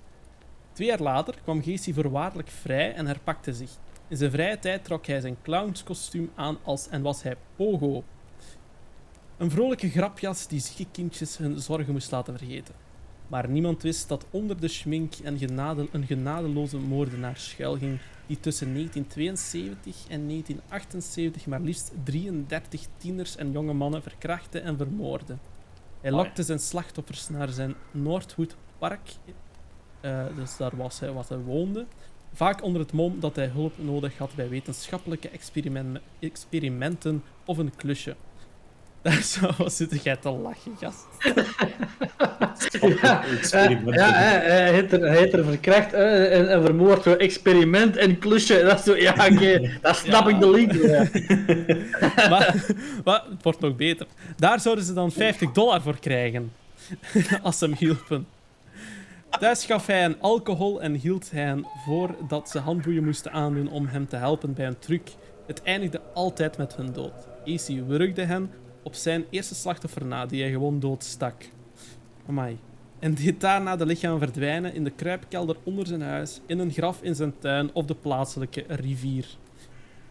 [0.71, 3.71] Twee jaar later kwam Gacy voorwaardelijk vrij en herpakte zich.
[4.07, 8.03] In zijn vrije tijd trok hij zijn clownskostuum aan als en was hij Pogo.
[9.38, 12.75] Een vrolijke grapjas die zieke kindjes hun zorgen moest laten vergeten.
[13.27, 18.73] Maar niemand wist dat onder de schmink en genade, een genadeloze moordenaar schuilging die tussen
[18.73, 25.38] 1972 en 1978 maar liefst 33 tieners en jonge mannen verkrachtte en vermoordde.
[26.01, 29.09] Hij lokte zijn slachtoffers naar zijn Northwood Park,
[30.01, 31.85] eh, dus daar was hij wat hij woonde,
[32.33, 37.75] vaak onder het mom dat hij hulp nodig had bij wetenschappelijke experimen- experimenten of een
[37.75, 38.15] klusje.
[39.05, 39.23] Daar
[39.57, 41.05] zo zit jij te lachen, gast.
[43.01, 43.95] Ja, experiment.
[43.95, 48.19] ja, hij, heeft er, hij heeft er verkracht eh, en, en vermoord door experiment en
[48.19, 48.63] klusje.
[48.63, 50.71] Dat is zo, ja, oké, dat snap ik de link.
[50.73, 51.07] Ja.
[52.29, 52.55] maar,
[53.03, 54.07] maar het wordt nog beter.
[54.37, 56.51] Daar zouden ze dan 50 dollar voor krijgen.
[57.43, 58.27] Als ze hem hielpen.
[59.39, 63.69] Thuis gaf hij hen alcohol en hield hij hen voor dat ze handboeien moesten aandoen
[63.69, 65.09] om hem te helpen bij een truc.
[65.47, 67.27] Het eindigde altijd met hun dood.
[67.45, 68.51] AC wurgde hen
[68.86, 71.43] op zijn eerste slachtoffer na, die hij gewoon doodstak.
[72.28, 72.58] Amai.
[73.00, 77.02] En deed daarna de lichaam verdwijnen in de kruipkelder onder zijn huis, in een graf
[77.02, 79.26] in zijn tuin of de plaatselijke rivier.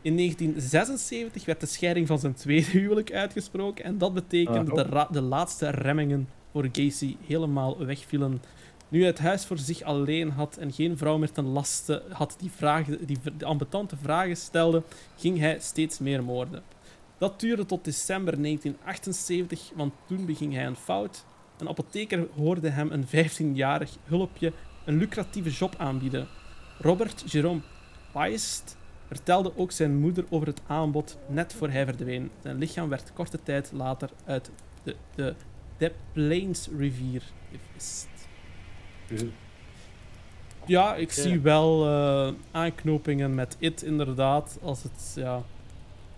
[0.03, 4.83] In 1976 werd de scheiding van zijn tweede huwelijk uitgesproken en dat betekende dat de,
[4.93, 8.43] ra- de laatste remmingen voor Gacy helemaal wegvielen.
[8.89, 12.37] Nu hij het huis voor zich alleen had en geen vrouw meer ten laste had
[12.39, 14.83] die, vragen, die v- ambetante vragen stelde,
[15.17, 16.63] ging hij steeds meer moorden.
[17.25, 21.25] Dat duurde tot december 1978, want toen beging hij een fout.
[21.59, 24.53] Een apotheker hoorde hem een 15-jarig hulpje
[24.85, 26.29] een lucratieve job aanbieden.
[26.79, 27.61] Robert Jerome
[28.13, 32.31] Paist vertelde ook zijn moeder over het aanbod net voor hij verdween.
[32.43, 34.51] Zijn lichaam werd korte tijd later uit
[34.83, 35.35] de, de
[35.77, 38.09] Des Plaines rivier gevist.
[40.67, 44.59] Ja, ik zie wel eh, aanknopingen met It inderdaad.
[44.63, 45.43] Als het, ja...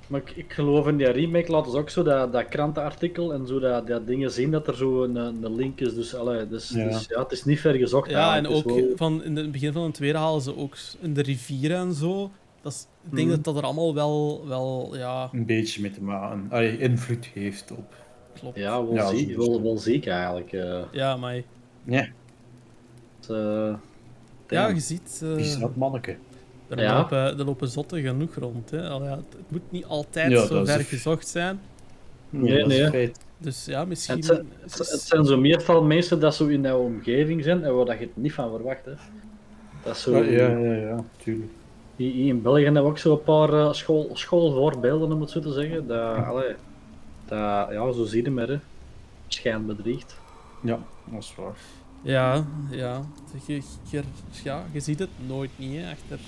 [0.06, 3.46] Maar ik, ik geloof in die remake laten ze ook zo dat, dat krantenartikel en
[3.46, 5.94] zo dat, dat dingen zien dat er zo een, een link is.
[5.94, 6.84] Dus, allee, dus, Ja.
[6.88, 8.10] dus ja, het is niet ver gezocht.
[8.10, 10.76] Ja, en ook Het wel- van, in het begin van de tweede halen ze ook
[11.00, 12.30] in de rivieren en zo.
[12.62, 16.02] Dat is, ik denk dat dat er allemaal wel, wel ja, Een beetje met de
[16.02, 16.46] maan.
[16.50, 17.94] Allee, invloed heeft op.
[18.40, 18.56] klopt.
[18.58, 19.50] Ja, wel, Ja, ziek, sowieso.
[19.50, 20.52] wel, wel ziek eigenlijk.
[20.52, 20.80] eh.
[20.92, 21.34] Ja, maar
[21.84, 22.06] Ja,
[23.20, 23.74] Het, eh,
[24.48, 26.16] ja, je ziet, eh, die is dat manneke.
[26.68, 26.96] Er, Ja.
[26.98, 28.70] lopen, er lopen zotten genoeg rond.
[28.70, 28.82] Hè.
[28.86, 31.60] Ja, het, het moet niet altijd Ja, zo ver gezocht zijn.
[32.30, 33.12] Nee, nee.
[33.38, 34.16] Dus ja, misschien...
[34.16, 37.84] Het zijn, het, zijn zo meestal mensen dat zo in jouw omgeving zijn en waar
[37.84, 38.84] dat je het niet van verwacht.
[38.84, 38.92] Hè.
[39.82, 41.50] Dat is zo, Ja, ja, ja, tuurlijk.
[41.96, 45.52] In België hebben we ook zo een paar eh, school, schoolvoorbeelden, om het zo te
[45.52, 45.86] zeggen.
[45.86, 46.54] Dat, allee,
[47.28, 48.58] dat, ja, zo zie je maar, hè.
[49.28, 50.16] Schijn bedriegt.
[50.62, 51.56] Ja, dat is waar.
[52.02, 53.02] Ja, ja.
[53.46, 54.02] Je, je,
[54.42, 56.18] ja, je ziet het nooit niet, hè, achter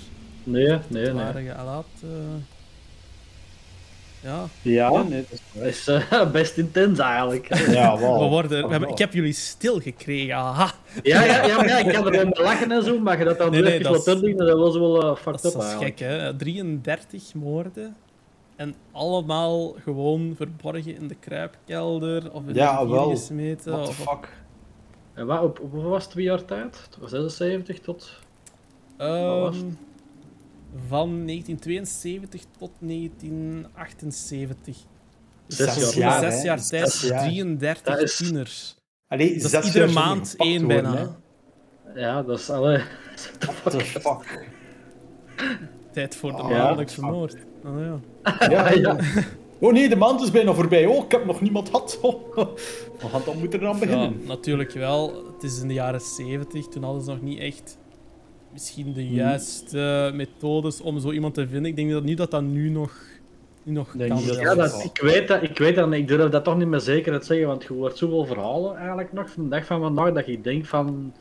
[0.44, 1.44] Nee, nee, nee.
[1.44, 1.84] je laat.
[2.02, 2.08] eh.
[4.22, 7.54] ja, Ja, nee, dat is Dat is eh, best intens eigenlijk.
[7.70, 8.18] Ja, wel.
[8.22, 10.70] we worden, we hebben, ik heb jullie stilgekregen, aha.
[11.02, 13.38] Ja, ja, ja, maar ja, ik kan er wel lachen en zo, maar je dat
[13.38, 15.98] dan Nee, nee, dat is- dat was wel eh, fucked Dat up is eigenlijk.
[15.98, 16.36] gek, hè?
[16.36, 17.96] 33 moorden.
[18.56, 23.08] En allemaal gewoon verborgen in de kruipkelder of in Ja, de wel.
[23.10, 23.72] gesmeten.
[23.72, 24.28] What the of fuck?
[25.14, 26.88] En wat, op, was het twee jaar tijd?
[27.00, 28.12] Van 76 tot...
[28.96, 29.64] was het?
[29.64, 29.70] Ehm,
[30.88, 34.76] van 1972 tot 1978.
[35.46, 37.28] Dus Zes dat is jaar zes jaar tijd Zes jaar.
[37.28, 38.76] 33 Dat is- tieners.
[39.08, 41.16] Allee, Dat is zes iedere maand één worden, bijna.
[41.94, 42.00] hè.
[42.00, 42.82] Ja, dat is alle...
[43.62, 44.48] What the fuck?
[45.92, 47.10] Tijd voor de Ah, maandelijkse fuck.
[47.10, 47.36] moord.
[47.64, 48.00] Oh, ja.
[48.50, 48.96] Ja, ja.
[49.60, 50.86] Oh nee, de maand is bijna voorbij.
[50.86, 51.98] Oh, ik heb nog niemand gehad.
[52.02, 52.36] Oh.
[52.98, 54.20] We gaan dan moeten eraan ja, beginnen.
[54.26, 55.24] natuurlijk wel.
[55.34, 56.66] Het is in de jaren 70.
[56.68, 57.78] Toen hadden ze nog niet echt
[58.58, 61.64] misschien de juiste methodes om zo iemand te vinden.
[61.70, 62.92] Ik denk dat niet dat dat nu nog,
[63.62, 64.22] nu nog Nee, kan.
[64.22, 67.26] Ja, dat, ik, weet dat, ik weet dat, ik durf dat toch niet met zekerheid
[67.26, 70.40] zeggen, want je hoort zoveel verhalen eigenlijk nog van de dag van vandaag dat je
[70.40, 71.12] denkt van...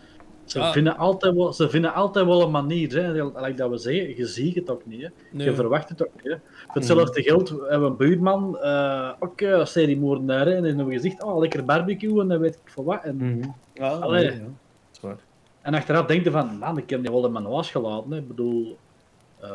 [0.46, 0.72] Ze, Ah.
[0.72, 3.26] vinden, altijd wel, ze vinden altijd wel een manier, hè.
[3.26, 5.08] Like dat we zeggen, je ziet het ook niet, hè.
[5.32, 5.50] Nee.
[5.50, 6.38] Je verwacht het ook niet, hè.
[6.66, 10.86] Voor hetzelfde geld hebben we een buurman, eh ook uh, seriemoordenaar, hè, en dan hebben
[10.86, 13.04] we gezegd, oh, lekker barbecue en dan weet ik voor wat.
[13.04, 13.42] En.
[13.74, 14.26] Ja, Allee.
[14.30, 14.46] nee, ja.
[15.68, 18.12] Dat en achteraf denk je van, man, ik heb die wel in mijn was gelaten,
[18.12, 18.18] hè.
[18.18, 18.78] Ik bedoel...
[19.40, 19.50] eh,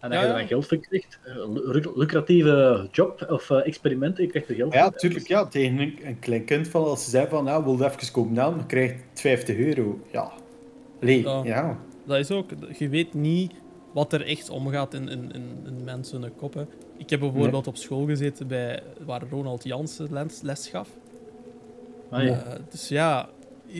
[0.00, 0.32] en als Ja, je ja.
[0.32, 4.54] er dan geld voor krijgt, eh, lu- lucratieve job of eh, experiment, je krijgt er
[4.54, 5.26] geld Ja, tuurlijk.
[5.28, 8.12] Ja, tegen een, een klein kind van als ze zei van, nou, wil je even
[8.12, 9.98] komen dan krijg je 50 euro.
[10.12, 10.32] Ja.
[11.02, 11.40] Allee, Ja.
[11.44, 11.78] ja.
[12.06, 13.52] Dat is ook, je weet niet
[13.92, 16.54] wat er echt omgaat in, in, in, in mensen hun kop.
[16.54, 16.62] Hè.
[16.96, 20.88] Ik heb bijvoorbeeld op school gezeten bij, waar Ronald Jansen les, les gaf.
[22.10, 22.42] Ah, ja.
[22.70, 23.28] Dus ja,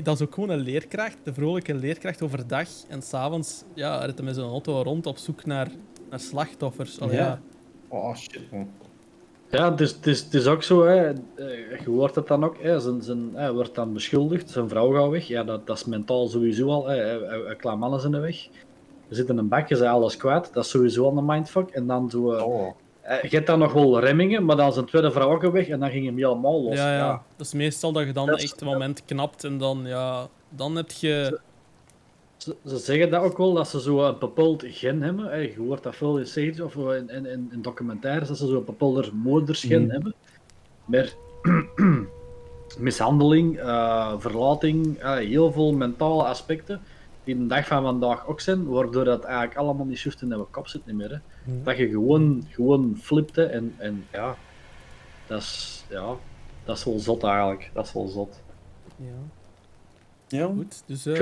[0.03, 2.69] dat is ook gewoon een leerkracht, de vrolijke leerkracht overdag.
[2.89, 5.69] En s'avonds ja, rijdt hij met zijn auto rond op zoek naar,
[6.11, 7.01] naar slachtoffers.
[7.01, 7.23] Allee, Ja.
[7.27, 7.41] ja.
[7.89, 8.69] Oh, shit, man.
[9.51, 11.09] Ja, het is, het, is, het is ook zo, hè.
[11.09, 12.81] eh, je hoort het dan ook, hè.
[12.81, 15.27] Zijn, zijn, hij wordt dan beschuldigd, zijn vrouw gaat weg.
[15.27, 16.97] Ja, dat, dat is mentaal sowieso al, hè.
[16.97, 18.45] Hij- hij- hij klaar mannen zijn er weg.
[19.09, 21.71] Er zit in een bak, je zijn alles kwijt, dat is sowieso al een mindfuck.
[21.71, 22.71] En dan zo, eh, Oh.
[23.05, 25.81] Eh, je hebt dan nog wel remmingen, maar dan zijn tweede vrouw ook weg en
[25.81, 26.75] dan ging hem helemaal los.
[26.77, 27.23] Ja, ja.
[27.37, 30.27] Dat is meestal dat je dan Dat is- echt een moment knapt en dan, ja,
[30.49, 31.40] dan heb je...
[32.37, 35.25] Ze, ze zeggen dat ook wel, dat ze zo een bepaald gen hebben.
[35.25, 35.35] hè.
[35.37, 38.57] Je hoort dat veel in series of in, in, in, in documentaires, dat ze zo
[38.57, 39.90] een bepaalde moedersgen Mhm.
[39.90, 40.14] hebben.
[40.85, 41.17] met
[42.79, 46.81] mishandeling, eh, verlating, eh, heel veel mentale aspecten
[47.25, 50.45] die de dag van vandaag ook zijn, waardoor dat eigenlijk allemaal niet juist in de
[50.51, 51.11] kop zit niet meer.
[51.11, 51.53] Hè.
[51.63, 54.37] Dat je gewoon, gewoon flipte en, en ja,
[55.27, 56.15] dat is, ja,
[56.65, 57.71] dat is wel zot eigenlijk.
[57.75, 58.43] Dat is wel zot.
[58.97, 59.07] Ja,
[60.39, 60.47] Ja.
[60.47, 60.83] goed.
[60.87, 61.15] Dus, eh,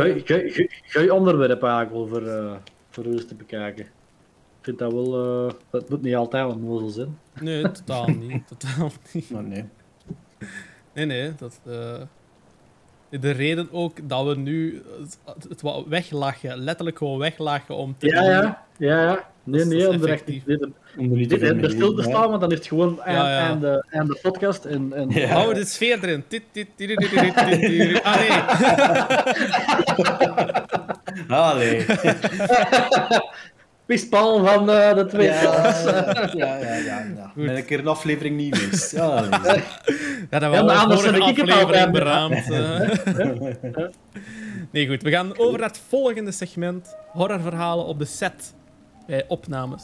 [0.82, 2.54] Ga je onderwerp eigenlijk wel voor, eh
[2.90, 3.84] voor u eens te bekijken.
[3.84, 7.18] Ik vind dat wel, eh dat moet niet altijd een mozel zijn.
[7.40, 8.48] Nee, totaal niet.
[8.58, 9.30] Totaal niet.
[9.30, 9.64] Maar nee.
[10.94, 11.34] Nee, nee.
[11.34, 12.00] Dat, eh,
[13.20, 14.82] de reden ook dat we nu
[15.48, 19.30] het, wat weglachen, letterlijk gewoon weglachen om te Ja, ja, ja, ja.
[19.44, 22.66] Nee, nee, is om er dit, niet dit stil te staan, want dan is het
[22.66, 24.64] gewoon aan, de, aan de podcast.
[24.64, 25.26] En, en, Ja.
[25.26, 26.24] Hou de sfeer erin.
[26.28, 28.02] Tit, tit, tit, tit, tit.
[28.02, 28.30] Ah, nee.
[31.48, 31.84] Allee.
[33.92, 35.26] Pispal van eh, de twee.
[35.26, 35.52] Ja,
[36.32, 37.06] ja, ja, ja.
[37.16, 37.32] ja.
[37.36, 38.90] Een keer een aflevering niet geweest.
[38.92, 39.28] Ja.
[40.30, 42.50] Ja, dat Ja, was al anders aflevering beraamd.
[42.50, 43.84] eh.
[44.70, 45.02] Nee, goed.
[45.02, 46.96] We gaan over naar het volgende segment.
[47.10, 48.54] Horrorverhalen op de set.
[49.06, 49.82] Bij opnames.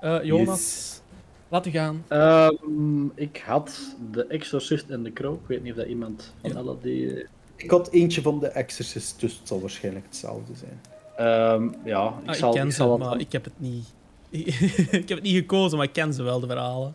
[0.00, 1.00] Eh, Jonas, Yes.
[1.48, 2.04] laat u gaan.
[2.08, 3.78] Ehm, ik had
[4.12, 5.34] de Exorcist en de Crow.
[5.34, 7.26] Ik weet niet of dat iemand van alle die...
[7.56, 10.80] Ik had eentje van de Exorcist, dus het zal waarschijnlijk hetzelfde zijn.
[11.18, 13.94] Ehm, ja, ik Ah, zal, ik ken ik ze, het maar ik heb het niet.
[15.00, 16.94] ik heb het niet gekozen, maar ik ken ze wel, de verhalen.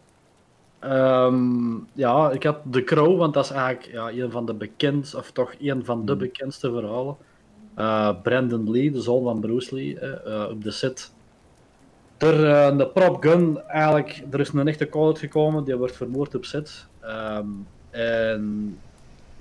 [0.80, 5.18] Ehm, ja, ik had The Crow, want dat is eigenlijk ja, een van de bekendste,
[5.18, 7.18] of toch een van de bekendste verhalen.
[7.76, 11.14] Eh, Brandon Lee, de zoon van Bruce Lee, eh, eh, op de set.
[12.18, 16.36] Er, eh, de prop gun, eigenlijk, er is een echte call uitgekomen, die wordt vermoord
[16.36, 16.88] op set.
[17.00, 17.48] Ehm,
[17.90, 18.78] en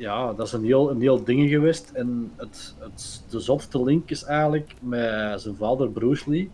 [0.03, 1.91] ja, dat is een heel, een heel ding geweest.
[1.95, 6.51] En het, het, de zotste link is eigenlijk met zijn vader Bruce Lee.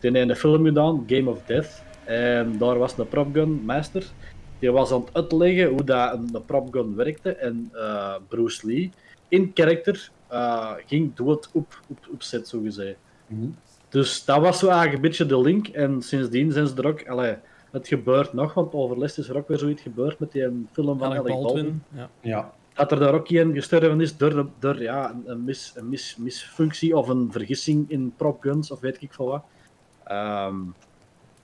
[0.00, 1.82] Die heeft een film gedaan, Game of Death.
[2.04, 4.04] En daar was een propgun master.
[4.58, 7.34] Die was aan het uitleggen hoe dat een, een propgun werkte.
[7.34, 8.90] En eh, Bruce Lee,
[9.28, 12.96] in karakter, eh, ging dood op, op, op set, zo gezegd.
[13.26, 13.46] Mhm.
[13.88, 15.68] Dus dat was zo eigenlijk een beetje de link.
[15.68, 17.08] En sindsdien zijn ze er ook...
[17.08, 17.34] Allee,
[17.70, 21.06] het gebeurt nog, want overlast is er ook weer zoiets gebeurd met die film van
[21.06, 21.82] Alec Alec Baldwin Baldwin.
[21.92, 22.08] Ja.
[22.20, 22.52] Ja.
[22.74, 26.96] Dat er daar ook een gestorven is door, door ja, een, mis, een mis, misfunctie
[26.96, 29.44] of een vergissing in propguns of weet ik veel wat.
[30.04, 30.56] Ehm,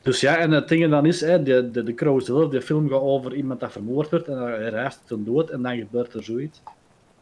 [0.03, 2.89] dus ja, en het ding dan is, hè, de, de, de Crow zelf, de film
[2.89, 6.23] gaat over iemand dat vermoord wordt en hij reist ten dood en dan gebeurt er
[6.25, 6.63] zoiets.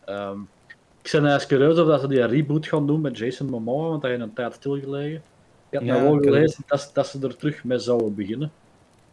[0.05, 0.41] Ehm,
[1.03, 4.03] ik ben eigenlijk curieus of dat ze die reboot gaan doen met Jason Momoa, want
[4.03, 5.23] hij heeft een tijd stilgelegen.
[5.71, 8.53] Ik had Ja, nou wel gelezen dat, dat ze er terug mee zouden beginnen.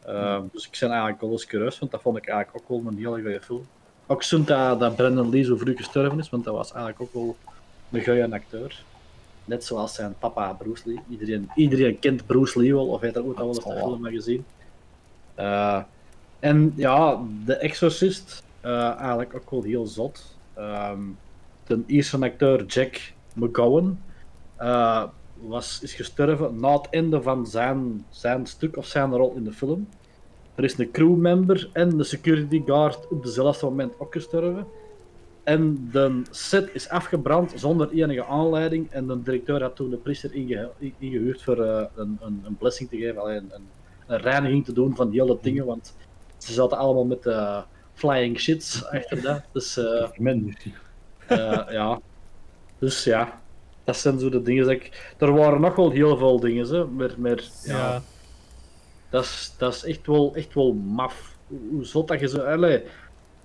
[0.06, 2.92] Ehm, Dus ik ben eigenlijk wel eens curieus, want dat vond ik eigenlijk ook wel
[2.92, 3.66] een hele goede film.
[4.08, 7.14] Ook zo'n dat, dat Brandon Lee zo vroeg gestorven is, want dat was eigenlijk ook
[7.14, 7.36] wel
[7.92, 8.84] een goede acteur.
[9.46, 11.00] Net zoals zijn papa Bruce Lee.
[11.10, 13.84] Iedereen, iedereen kent Bruce Lee wel, of heeft er ook al wel eens de Oh.
[13.84, 14.46] film gezien.
[15.36, 15.82] Eh,
[16.40, 20.38] en ja, The Exorcist, eh, eigenlijk ook wel heel zot.
[20.54, 21.00] Ehm
[21.66, 24.00] de Ierse acteur Jack McGowan
[24.56, 29.44] eh, was, is gestorven na het einde van zijn, zijn stuk of zijn rol in
[29.44, 29.88] de film.
[30.56, 34.68] Er is een crewmember en de security guard op dezelfde moment ook gestorven.
[35.44, 38.92] En de set is afgebrand zonder enige aanleiding.
[38.92, 42.90] En de directeur had toen de priester inge ingehuurd voor eh, een, een, een blessing
[42.90, 43.68] te geven, alleen een,
[44.08, 45.66] een reiniging te doen van die hele dingen.
[45.66, 45.96] Want
[46.38, 47.62] ze zaten allemaal met eh,
[47.94, 49.42] flying shits achter dat.
[49.52, 50.08] Dus eh,
[51.28, 52.00] eh, ja.
[52.80, 53.42] Dus ja,
[53.84, 54.64] dat zijn zo de dingen.
[54.64, 55.14] Dat ik...
[55.18, 58.02] Er waren nog wel heel veel dingen, hè, maar, maar ja, Ja.
[59.10, 61.38] Dat is, dat is echt, wel, echt wel maf.
[61.48, 62.38] Hoe, zot dat je zo...
[62.40, 62.84] Allee,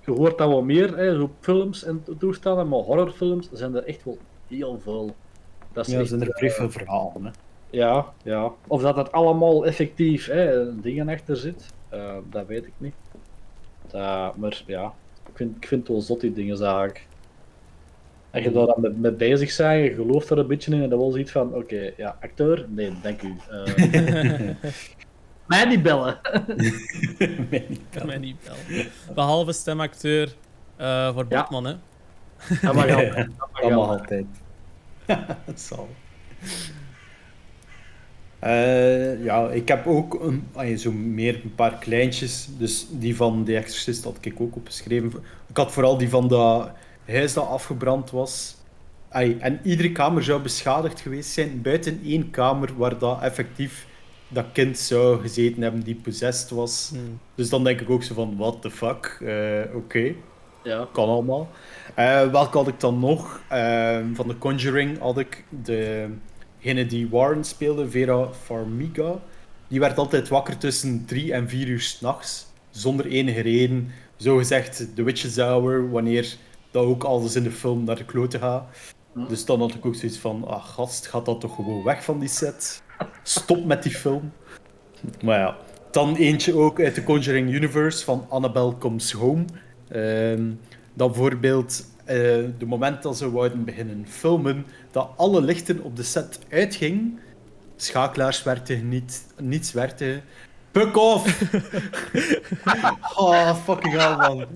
[0.05, 3.75] je hoort dat wel meer, hè, zo op films en to- toestanden, maar horrorfilms zijn
[3.75, 4.19] er echt wel
[4.49, 5.15] heel veel.
[5.73, 7.25] Dat is Ja, er echt, zijn er eh, vrij veel verhalen.
[7.25, 7.31] Hè.
[7.71, 8.53] ja, ja.
[8.67, 12.95] Of dat het allemaal effectief hè, dingen achter zit, eh, dat weet ik niet.
[13.91, 14.93] Dat- maar ja,
[15.31, 17.07] ik vind, ik vind het wel zot die dingen eigenlijk.
[18.33, 20.89] Als je daar dan mee, mee bezig bent, je gelooft er een beetje in en
[20.89, 22.67] dan wel ziet van, oké, ja, acteur?
[22.69, 23.35] Nee, dank u.
[23.51, 24.51] Eh,
[25.51, 26.21] mij niet bellen.
[27.91, 28.87] Kan mij niet bellen.
[29.15, 30.35] Behalve stemacteur
[30.77, 31.41] eh, voor Ja.
[31.41, 31.75] Batman, hè.
[32.63, 33.29] Dat mag altijd.
[33.39, 34.27] Dat mag altijd.
[35.55, 35.89] zal.
[38.39, 40.21] Eh, ja, ik heb ook
[40.55, 42.49] een, zo meer een paar kleintjes.
[42.59, 45.13] Dus die van The Exorcist had ik ook opgeschreven.
[45.49, 46.71] Ik had vooral die van dat
[47.07, 48.57] huis dat afgebrand was.
[49.09, 53.89] En iedere kamer zou beschadigd geweest zijn, buiten één kamer waar dat effectief
[54.33, 56.89] dat kind zou gezeten hebben die possessed was.
[56.93, 57.19] Hmm.
[57.35, 59.19] Dus dan denk ik ook zo van, what the fuck?
[59.25, 60.13] Eh, Oké
[60.63, 60.89] Ja.
[60.93, 61.49] kan allemaal.
[61.95, 63.41] Eh, welke had ik dan nog?
[63.49, 69.19] Eh, van The Conjuring had ik degene die Warren speelde, Vera Farmiga.
[69.69, 73.93] Die werd altijd wakker tussen drie en vier uur s'nachts, zonder enige reden.
[74.17, 76.37] zogezegd de Witches Hour, wanneer
[76.71, 78.65] dat ook alles in de film naar de kloten gaat.
[79.29, 82.19] Dus dan had ik ook zoiets van, ah gast, gaat dat toch gewoon weg van
[82.19, 82.83] die set?
[83.23, 84.33] Stop met die film.
[85.23, 85.57] Maar ja,
[85.91, 89.45] dan eentje ook uit de Conjuring Universe van Annabelle Comes Home.
[89.89, 90.51] Ehm,
[90.95, 92.17] dan bijvoorbeeld eh,
[92.59, 97.19] de moment dat ze wouden beginnen filmen, dat alle lichten op de set uitgingen.
[97.77, 100.21] Schakelaars werkten niet, niets werkte.
[100.73, 101.43] Fuck off!
[103.17, 104.47] oh, fucking hell, man.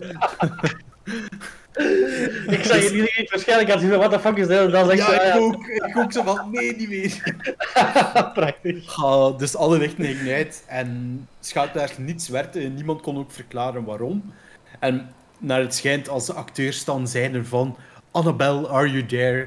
[2.46, 4.70] Ik zag je niet waarschijnlijk had je van, what the fuck is dat?
[4.70, 5.66] Dan zeg ik Ja, ik ook.
[5.66, 7.34] Ik ook zo van, nee, niet meer.
[8.34, 9.02] Prachtig.
[9.04, 13.84] Ah, dus alle lichten gingen uit en schakelaars niets werkte en niemand kon ook verklaren
[13.84, 14.32] waarom.
[14.80, 15.08] En
[15.38, 17.76] naar het schijnt, als de acteurs dan zeiden van
[18.10, 19.46] Annabelle, are you there?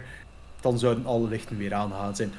[0.61, 2.31] Dan zouden alle lichten weer aangaan zijn.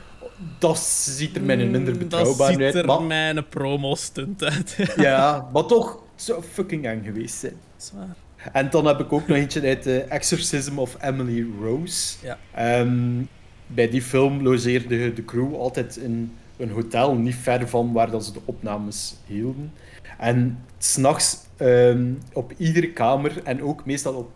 [0.58, 2.72] Dat ziet er mij minder Mm, betrouwbaar Dat uit.
[2.72, 4.76] ziet er maar- mijn promo-stunt uit.
[4.96, 7.56] Ja, maar toch zou fucking eng geweest zijn.
[7.76, 8.14] Zwaar.
[8.52, 12.16] En dan heb ik ook nog eentje uit The Exorcism of Emily Rose.
[12.22, 12.38] Ja.
[12.54, 13.22] Ehm,
[13.66, 18.24] bij die film logeerde de crew altijd in een hotel, niet ver van waar dat
[18.24, 19.72] ze de opnames hielden.
[20.18, 24.30] En s'nachts um, op iedere kamer, en ook meestal op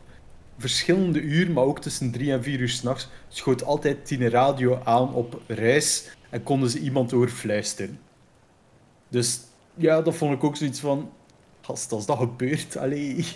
[0.58, 5.14] verschillende uur, maar ook tussen drie en vier uur s'nachts, schoot altijd Tine Radio aan
[5.14, 7.98] op reis en konden ze iemand overfluisteren.
[9.08, 9.40] Dus
[9.74, 11.10] ja, dat vond ik ook zoiets van...
[11.64, 13.26] Gast, als dat gebeurt, allee...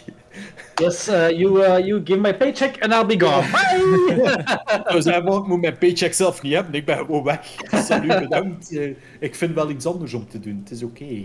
[0.74, 3.46] Yes, uh, you, uh, you give my paycheck and I'll be gone.
[3.50, 4.92] Bye!
[4.92, 7.54] Dus hij ik moet mijn paycheck zelf niet hebben, ik ben gewoon weg.
[7.70, 8.70] Salut, bedankt.
[8.76, 11.24] Eh, Ik vind wel iets anders om te doen, het is oké.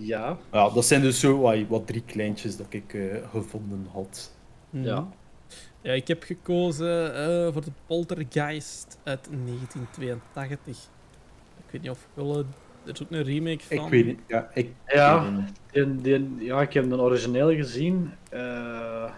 [0.00, 0.38] Ja.
[0.52, 4.32] Ja, dat zijn dus zo wat, wat drie kleintjes dat ik eh, gevonden had.
[4.70, 5.08] Ja.
[5.80, 10.76] Ja, ik heb gekozen eh, voor de Poltergeist uit 1982.
[11.66, 12.44] Ik weet niet of ik wil...
[12.86, 13.76] Er is ook een remake van.
[13.84, 14.18] Ik weet niet.
[14.28, 15.44] Ja, ik, Ja.
[15.72, 18.10] Die, die, ja, ik heb een origineel gezien.
[18.30, 19.10] eh,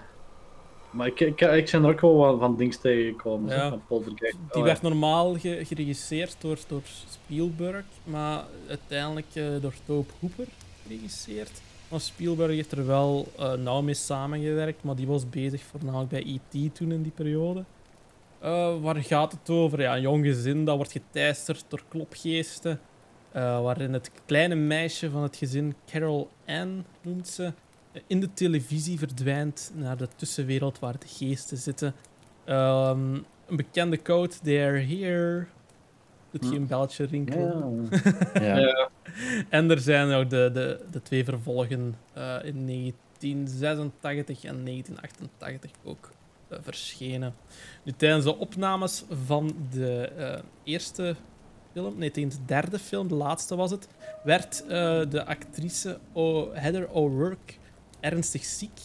[0.90, 3.54] maar ik, ik, ik ben er ook wel wat van dings tegengekomen.
[3.56, 3.68] Ja.
[3.68, 4.36] Van Poltergeist.
[4.52, 10.46] Die Oh, werd normaal ge- geregisseerd door, door Spielberg, maar uiteindelijk eh, door Tobe Hooper
[10.86, 11.50] geregisseerd.
[11.88, 16.24] Maar Spielberg heeft er wel eh, nauw mee samengewerkt, maar die was bezig voornamelijk bij
[16.52, 16.74] E.T.
[16.74, 17.64] toen in die periode.
[18.38, 19.80] Eh, waar gaat het over?
[19.80, 22.80] Ja, een jong gezin dat wordt geteisterd door klopgeesten.
[23.32, 27.52] Eh, waarin het kleine meisje van het gezin, Carol Ann noemt ze,
[27.92, 31.94] eh, in de televisie verdwijnt naar de tussenwereld waar de geesten zitten.
[32.44, 33.14] Ehm,
[33.46, 35.46] een bekende code, they're here.
[36.30, 37.88] Doet geen belletje rinkelen.
[38.34, 38.56] Ja.
[38.68, 38.88] Ja.
[39.48, 46.10] En er zijn ook de, de, de twee vervolgen eh, in 1986 en 1988 ook
[46.50, 47.34] verschenen.
[47.82, 51.16] Nu, tijdens de opnames van de eh, eerste
[51.78, 53.88] film, nee, tijdens de derde film, de laatste was het,
[54.24, 54.68] werd eh,
[55.08, 57.54] de actrice o Heather O'Rourke
[58.00, 58.80] ernstig ziek.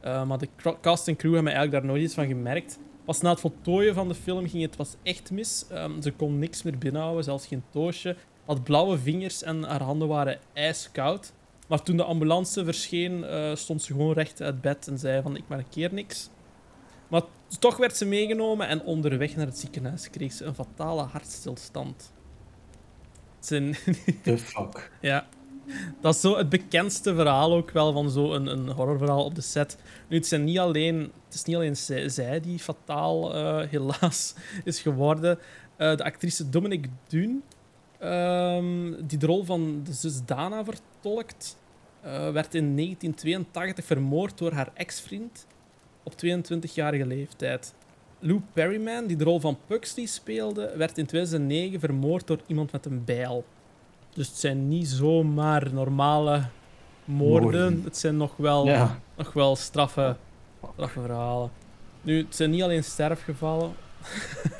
[0.00, 0.48] Eh, maar de
[0.80, 2.78] cast en crew hebben eigenlijk daar nooit iets van gemerkt.
[3.04, 5.64] Pas na het voltooien van de film ging het was echt mis.
[5.70, 8.16] Ehm, ze kon niks meer binnenhouden, zelfs geen toosje.
[8.44, 11.32] Had blauwe vingers en haar handen waren ijskoud.
[11.68, 15.36] Maar toen de ambulance verscheen, eh, stond ze gewoon recht uit bed en zei van
[15.36, 16.30] ik markeer niks.
[17.08, 17.22] Maar
[17.58, 22.12] toch werd ze meegenomen en onderweg naar het ziekenhuis kreeg ze een fatale hartstilstand.
[23.40, 23.76] Zijn-
[24.22, 24.90] The fuck.
[25.00, 25.26] ja.
[26.00, 29.40] Dat is zo het bekendste verhaal ook wel van zo'n een, een horrorverhaal op de
[29.40, 29.76] set.
[30.08, 34.34] Nu, het, zijn niet alleen, het is niet alleen zij, zij die fataal eh, helaas
[34.64, 35.38] is geworden.
[35.76, 37.38] Eh, de actrice Dominic Dune,
[37.98, 41.56] ehm, die de rol van de zus Dana vertolkt,
[42.00, 45.46] eh, werd in 1982 vermoord door haar ex-vriend
[46.02, 47.74] op 22-jarige leeftijd.
[48.18, 52.86] Lou Perryman, die de rol van Pugsley speelde, werd in 2009 vermoord door iemand met
[52.86, 53.44] een bijl.
[54.14, 56.42] Dus het zijn niet zomaar normale
[57.04, 57.42] moorden.
[57.50, 57.80] Moorden.
[57.84, 58.98] Het zijn nog wel, Ja.
[59.16, 60.16] nog wel straffe,
[60.72, 61.50] straffe verhalen.
[62.02, 63.72] Nu, het zijn niet alleen sterfgevallen.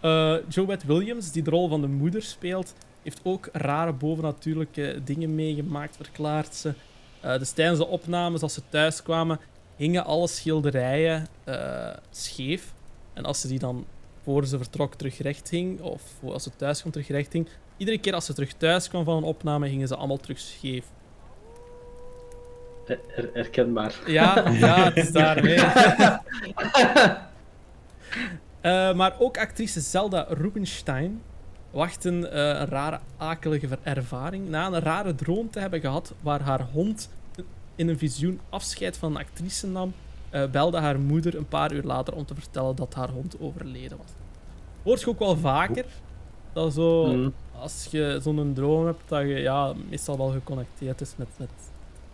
[0.00, 5.34] Eh Joebeth Williams, die de rol van de moeder speelt, heeft ook rare bovennatuurlijke dingen
[5.34, 6.74] meegemaakt, verklaart ze.
[7.20, 9.40] Eh, dus tijdens de opnames, als ze thuis kwamen,
[9.76, 12.73] hingen alle schilderijen eh, scheef.
[13.14, 13.84] En als ze die dan
[14.22, 17.98] voor ze vertrok terug recht hing, of als ze thuis kwam terug recht hing, iedere
[17.98, 20.84] keer als ze terug thuis kwam van een opname, gingen ze allemaal terug scheef.
[22.86, 23.94] her- her- herkenbaar.
[24.06, 25.58] Ja, ja, het is daarmee.
[28.60, 31.22] Eh, maar ook actrice Zelda Rubinstein
[31.70, 34.48] wachten eh, een rare, akelige ervaring.
[34.48, 37.08] Na een rare droom te hebben gehad waar haar hond
[37.74, 39.94] in een visioen afscheid van een actrice nam,
[40.34, 43.98] eh, belde haar moeder een paar uur later om te vertellen dat haar hond overleden
[43.98, 44.10] was.
[44.82, 45.84] Hoort je ook wel vaker?
[46.52, 47.32] Dat zo, Mm.
[47.58, 51.50] als je zo'n droom hebt, dat je ja, meestal wel geconnecteerd is met, met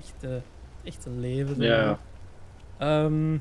[0.00, 0.40] echte
[0.84, 1.62] echte leven.
[1.62, 1.98] Ja.
[2.78, 3.36] Ehm,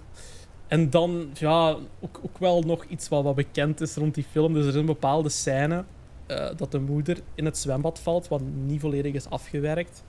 [0.67, 4.53] en dan, ja, ook, ook wel nog iets wat, wat bekend is rond die film.
[4.53, 5.83] Dus er is een bepaalde scène
[6.25, 10.03] eh, dat de moeder in het zwembad valt, wat niet volledig is afgewerkt.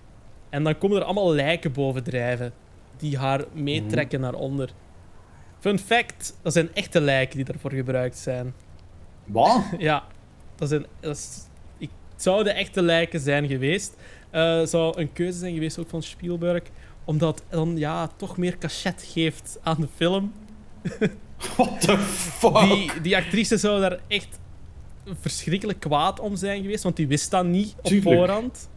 [0.48, 2.52] En dan komen er allemaal lijken bovendrijven
[3.00, 4.70] die haar meetrekken naar onder.
[5.58, 8.54] Fun fact, dat zijn echte lijken die daarvoor gebruikt zijn.
[9.24, 9.62] Wat?
[9.78, 10.04] Ja,
[10.56, 11.40] dat zijn, dat is,
[11.78, 13.96] ik, het zouden echte lijken zijn geweest.
[14.30, 16.62] Eh zou een keuze zijn geweest ook van Spielberg,
[17.04, 20.32] omdat dan ja, toch meer cachet geeft aan de film.
[21.56, 22.60] What the fuck?
[22.60, 24.38] Die, die actrice zou daar echt
[25.20, 28.16] verschrikkelijk kwaad om zijn geweest, want die wist dat niet op Tuurlijk.
[28.16, 28.68] voorhand.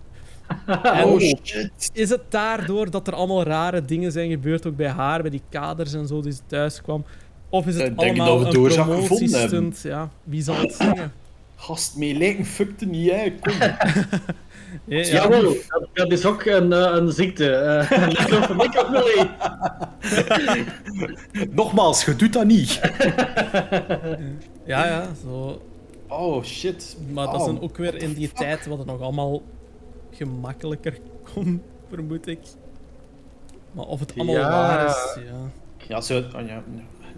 [0.83, 1.89] En Oh shit.
[1.93, 5.41] is het daardoor dat er allemaal rare dingen zijn gebeurd, ook bij haar, bij die
[5.49, 7.05] kaders en zo, die ze thuis kwam?
[7.49, 9.81] Of is het Ik denk allemaal dat we een promotiestunt?
[9.83, 11.11] Ja, wie zal het zeggen?
[11.55, 13.11] Gast, mee lijken fukte niet.
[13.41, 13.53] Kom.
[14.85, 15.03] Ja, ja.
[15.05, 15.55] Jawel,
[15.93, 17.49] dat, is ook een, eh, een ziekte.
[17.51, 18.17] eh.
[21.51, 22.79] Nogmaals, je doet dat niet.
[24.65, 25.61] ja, ja, zo.
[26.07, 26.97] Oh shit.
[27.13, 29.41] Maar dat is dan ook weer in die tijd wat het nog allemaal
[30.13, 30.97] gemakkelijker
[31.33, 32.39] kon, vermoed ik.
[33.71, 34.49] Maar of het allemaal Ja.
[34.49, 35.51] waar is, ja.
[35.87, 36.63] Ja, zo, oh, ja,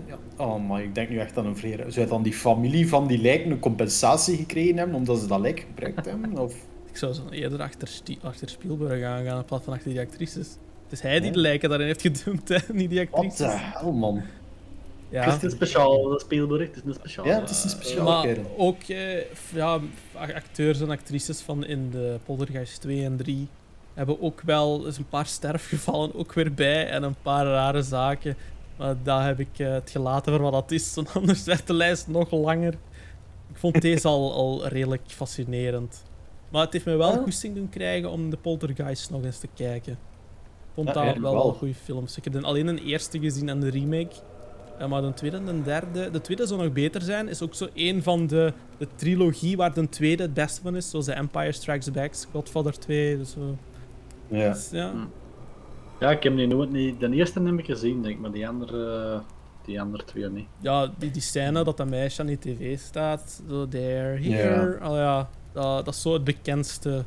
[0.08, 0.18] ja.
[0.38, 1.86] Oh, maar ik denk nu echt aan een vreer.
[1.88, 5.60] Zou dan die familie van die lijken een compensatie gekregen hebben omdat ze dat lijk
[5.60, 6.38] gebruikt hebben?
[6.38, 6.56] Of...
[6.90, 7.90] Ik zou zo eerder achter,
[8.22, 10.48] achter Spielberg aangaan in plaats van achter die actrices.
[10.84, 12.58] Het is hij die de lijken daarin heeft gedumpt, hè?
[12.74, 13.38] niet die Wat actrices.
[13.38, 14.22] de hel, man.
[15.16, 15.36] Het Ja.
[15.36, 17.26] is een speciaal dat Spielberg, het is een speciaal.
[17.26, 18.54] Ja, het is een speciaal Maar kerel.
[18.58, 19.22] ook eh,
[19.54, 19.80] ja,
[20.14, 23.48] acteurs en actrices van in de Poltergeist 2 en 3
[23.94, 28.36] hebben ook wel eens een paar sterfgevallen ook weer bij en een paar rare zaken.
[28.78, 31.74] Maar daar heb ik eh, het gelaten voor wat dat is, want anders werd de
[31.74, 32.74] lijst nog langer.
[33.50, 36.04] Ik vond deze al, al redelijk fascinerend.
[36.50, 37.22] Maar het heeft me wel Ja.
[37.24, 39.92] goesting doen krijgen om de Poltergeist nog eens te kijken.
[39.94, 41.54] Ik vond Ja, dat eigenlijk wel wel.
[41.54, 42.18] goede films.
[42.18, 44.16] Ik heb dan alleen een eerste gezien en de remake.
[44.80, 46.12] Ja, maar de tweede en de derde...
[46.12, 47.28] De tweede zou nog beter zijn.
[47.28, 50.90] Is ook zo een van de, de trilogie waar de tweede het beste van is.
[50.90, 53.18] Zoals The Empire Strikes Back, Godfather 2.
[53.18, 53.58] Dus, zo.
[54.28, 54.52] Ja.
[54.52, 54.94] Dus, ja.
[56.00, 57.00] Ja, ik heb die nooit niet.
[57.00, 59.20] De eerste heb ik gezien, denk ik, maar die andere, eh,
[59.66, 60.48] die andere twee niet.
[60.60, 63.42] ja, die, die scène dat dat meisje aan die tv staat.
[63.50, 64.80] Zo, there, here.
[64.80, 67.06] Al ja, dat, dat is zo het bekendste.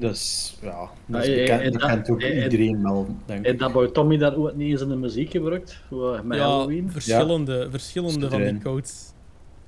[0.00, 1.60] Dus ja, dat is bekend.
[1.62, 3.58] en Dat kent ook en- iedereen wel, denk En ik.
[3.58, 5.80] dat Boy Tommy dat ooit niet eens in de muziek gebruikt,
[6.24, 6.90] met ja, Halloween.
[6.90, 9.12] verschillende, verschillende van die codes.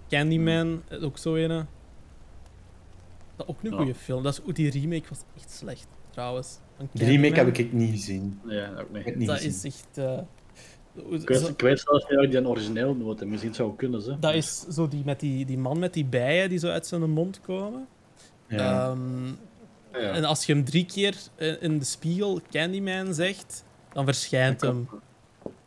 [0.09, 1.67] Candyman, eh, ook zo een.
[3.37, 3.77] Dat ook een Ja.
[3.77, 4.23] goede film.
[4.23, 6.59] Dat is, oeh, die remake was echt slecht, trouwens.
[6.93, 8.41] De remake heb ik niet gezien.
[8.47, 9.17] Ja, ook niet.
[9.17, 9.51] Niet Dat gezien.
[9.51, 9.99] is echt.
[9.99, 10.19] eh,
[10.95, 13.29] Ik weet, ik weet zelfs niet die een origineel nooit heb.
[13.29, 14.17] Misschien zou kunnen ze.
[14.21, 17.11] dat is zo die, met die, die man met die bijen die zo uit zijn
[17.11, 17.87] mond komen.
[18.49, 18.89] Ja.
[18.91, 18.99] Ehm,
[19.93, 19.99] Ja.
[19.99, 24.89] En als je hem drie keer eh, in de spiegel Candyman zegt, dan verschijnt hem.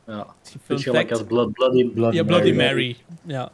[0.08, 0.26] Ja.
[0.42, 2.56] Fun Het is gelijk als Blood, Bloody, Bloody Ja, Bloody Mary.
[2.56, 2.98] Mary.
[3.26, 3.52] Ja.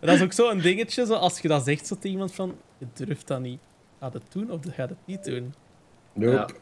[0.00, 2.56] dat is ook zo een dingetje, zo, als je dat zegt zo tegen iemand van,
[2.78, 3.60] je durft dat niet.
[4.00, 5.54] Gaat het doen of gaat het niet doen?
[6.12, 6.54] Nope.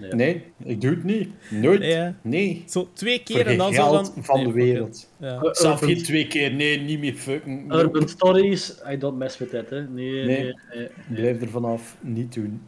[0.00, 0.12] Nee.
[0.12, 1.28] Nee, ik doe het niet.
[1.50, 2.14] Nooit.
[2.22, 2.64] Nee.
[2.66, 4.24] Zo twee Voor keer en dan zo geld van...
[4.24, 5.10] van nee, de wereld.
[5.16, 5.34] Ja.
[5.34, 6.52] Uh, Zelf urban, geen twee keer.
[6.54, 7.72] Nee, niet meer fucking.
[7.74, 9.82] urban Stories, I don't mess with that, hè.
[9.82, 10.24] Nee, nee.
[10.26, 10.42] Nee.
[10.42, 11.20] nee, nee.
[11.20, 11.96] Blijf er vanaf.
[12.00, 12.60] Niet doen.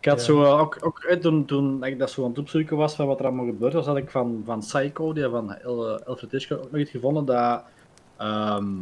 [0.00, 0.24] Ik had Ja.
[0.24, 3.06] zo eh, ook, ook eh, toen, toen ik dat zo aan het opzoeken was van
[3.06, 6.58] wat er allemaal gebeurd was, had ik van, van Psycho, die van eh, Alfred Hitchcock,
[6.58, 7.62] ook nog iets gevonden dat,
[8.16, 8.76] ehm,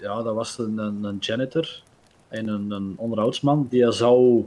[0.00, 1.82] ja, dat was een, een, een janitor
[2.28, 4.44] en een, een onderhoudsman, die zou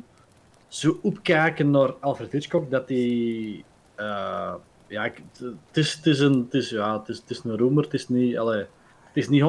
[0.76, 3.64] zo opkijken naar Alfred Hitchcock dat hij,
[3.96, 4.54] eh,
[4.88, 7.84] ja, het is, het is een, het is, ja, het is, het is een rumor,
[7.84, 8.60] het is niet, allee,
[9.04, 9.42] het is niet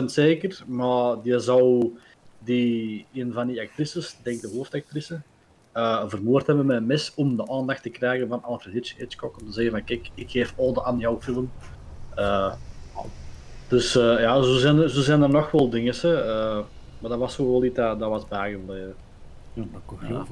[0.00, 1.92] 100% zeker, maar die zou
[2.38, 5.20] die een van die actrices, ik denk de hoofdactrice,
[5.72, 9.40] eh, vermoord hebben met een mes om de aandacht te krijgen van Alfred Hitch- Hitchcock.
[9.40, 11.50] Om te zeggen van kijk, ik geef ode aan jouw film.
[12.14, 12.52] Eh,
[13.68, 15.94] dus eh, ja, zo zijn, er, zo zijn er nog wel dingen.
[16.00, 16.22] hè.
[16.22, 16.58] Eh,
[16.98, 18.94] maar dat was zo wel iets dat, dat was bijgebleven.
[19.52, 20.24] Ja, dat kan ik Ja.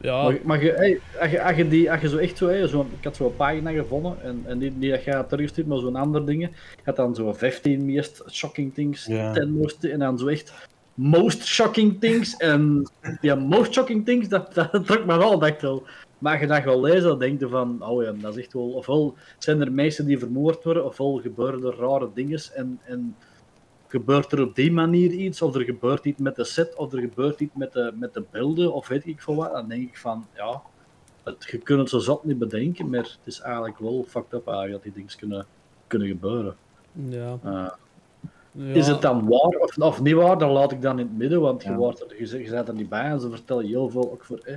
[0.00, 2.46] Ja, Maar, maar je, hey, als, je, als, je die, als je zo echt zo,
[2.46, 5.66] hey, zo ik had zo'n pagina gevonden, en, en die, die dat je had teruggestuurd,
[5.66, 6.50] maar zo'n andere dingen.
[6.50, 9.32] Je had dan zo 15 meest shocking things, Ja.
[9.32, 12.36] 10 most, en dan zo echt most shocking things.
[12.36, 12.90] En
[13.20, 15.82] die most shocking things, dat, dat trok me wel, dacht wel.
[16.18, 18.52] Maar als je dat wel leest, dan denk je van, oh ja, dat is echt
[18.52, 23.16] wel, ofwel zijn er mensen die vermoord worden, ofwel gebeuren er rare dingen en, en
[23.90, 27.00] gebeurt er op die manier iets, of er gebeurt iets met de set, of er
[27.00, 29.98] gebeurt iets met de, met de beelden, of weet ik veel wat, dan denk ik
[29.98, 30.62] van, ja,
[31.22, 34.46] het, je kunt het zo zat niet bedenken, maar het is eigenlijk wel fucked up
[34.46, 35.46] eigenlijk dat die dingen kunnen,
[35.86, 36.56] kunnen gebeuren.
[36.92, 37.38] ja.
[37.44, 37.68] Eh,
[38.52, 41.16] Ja, Is het dan waar of, of niet waar, dan laat ik dan in het
[41.18, 43.88] midden, want je, wordt er, je, je bent er niet bij en ze vertellen heel
[43.90, 44.38] veel ook voor...
[44.38, 44.52] Eh,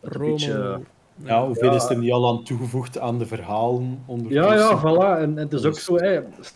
[0.00, 0.80] een beetje-
[1.24, 1.74] Ja, hoeveel Ja.
[1.76, 4.56] is er niet al aan toegevoegd aan de verhalen ja, ondertussen?
[4.58, 5.18] ja, voilà.
[5.20, 5.96] En, en het is ook Dus- zo,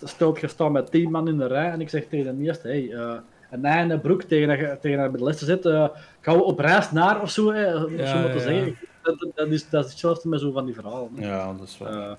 [0.05, 2.69] stel je staat met tien man in de rij en ik zeg tegen de eerste,
[2.69, 3.19] hey, eh,
[3.51, 5.89] een einde broek tegen dat je tegen je bij de lessen zit, eh,
[6.21, 8.39] gaan we op reis naar of zo, hè, om Ja, zo maar te ja.
[8.43, 8.77] zeggen.
[9.03, 11.11] Dat, dat, dat is, dat is hetzelfde met zo van die verhalen.
[11.15, 11.27] hè.
[11.29, 11.89] Ja, dat is wel.
[11.89, 12.13] Eh,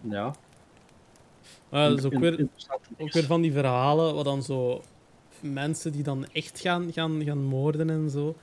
[0.00, 0.32] ja.
[1.68, 2.46] Maar dat is ook weer,
[2.98, 4.80] ook weer van die verhalen, wat dan zo
[5.40, 8.34] mensen die dan echt gaan, gaan, gaan moorden en zo,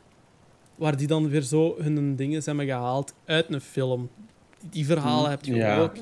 [0.76, 4.10] waar die dan weer zo hun dingen hebben gehaald uit een film.
[4.70, 5.80] Die, verhalen heb je Ja.
[5.80, 5.94] ook.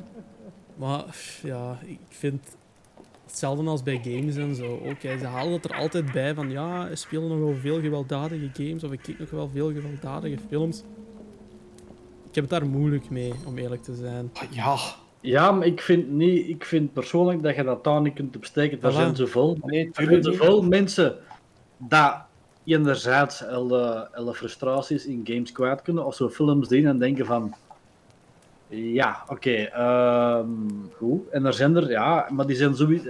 [0.75, 1.03] Maar
[1.43, 2.41] ja, ik vind
[3.25, 4.79] hetzelfde als bij games en zo.
[4.85, 8.49] Ook, ze halen het er altijd bij van ja, er spelen nog wel veel gewelddadige
[8.53, 10.83] games of ik kijk nog wel veel gewelddadige films.
[12.29, 14.31] Ik heb het daar moeilijk mee, om eerlijk te zijn.
[14.49, 14.75] Ja,
[15.21, 18.81] Ja, maar ik vind, niet, ik vind persoonlijk dat je dat daar niet kunt opsteken.
[18.81, 18.95] Er Voilà.
[18.95, 20.25] zijn zoveel, nee, er zijn niet.
[20.25, 21.15] zoveel mensen
[21.77, 22.15] dat
[22.65, 27.53] enerzijds alle, alle frustraties in games kwijt kunnen of zo films zien en denken van
[28.75, 30.47] ja, oké, ehm,
[30.97, 31.29] goed.
[31.29, 33.09] En er zijn er, ja, maar die zijn sowieso,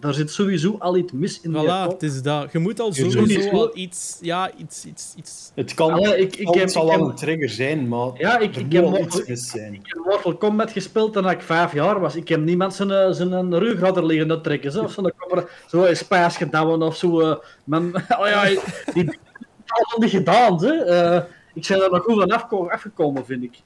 [0.00, 1.92] daar zit sowieso al iets mis in die Voilà, kop.
[1.92, 2.52] het is dat.
[2.52, 6.36] Je moet al sowieso moet- al iets, ja, iets, iets, iets Het kan, Allee, ik-
[6.36, 8.72] ik heb- zal ik wel heb- een trigger zijn, maar Ja, ik, er ik moet
[8.72, 9.74] heb wel Mortal, iets mis zijn.
[9.74, 12.14] ik heb Mortal Kombat gespeeld toen ik vijf jaar was.
[12.16, 14.72] Ik heb niemand zijn, eh, zijn ruggraat er liggen te trekken.
[14.72, 17.20] Zo, of zo, dan kwam er zo een spijs gedouwen of zo.
[17.20, 18.44] eh, men, oh ja,
[18.94, 19.18] die
[19.66, 20.64] allemaal niet gedaan.
[20.64, 20.72] Hè.
[20.84, 21.22] Eh,
[21.54, 23.58] ik ben er nog goed van afko- afgekomen, vind ik.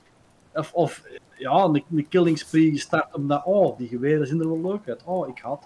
[0.54, 1.02] Of, of
[1.38, 5.02] ja, een, een killing spree gestart omdat, oh, die geweren zien er wel leuk uit.
[5.04, 5.62] Oh, ik had.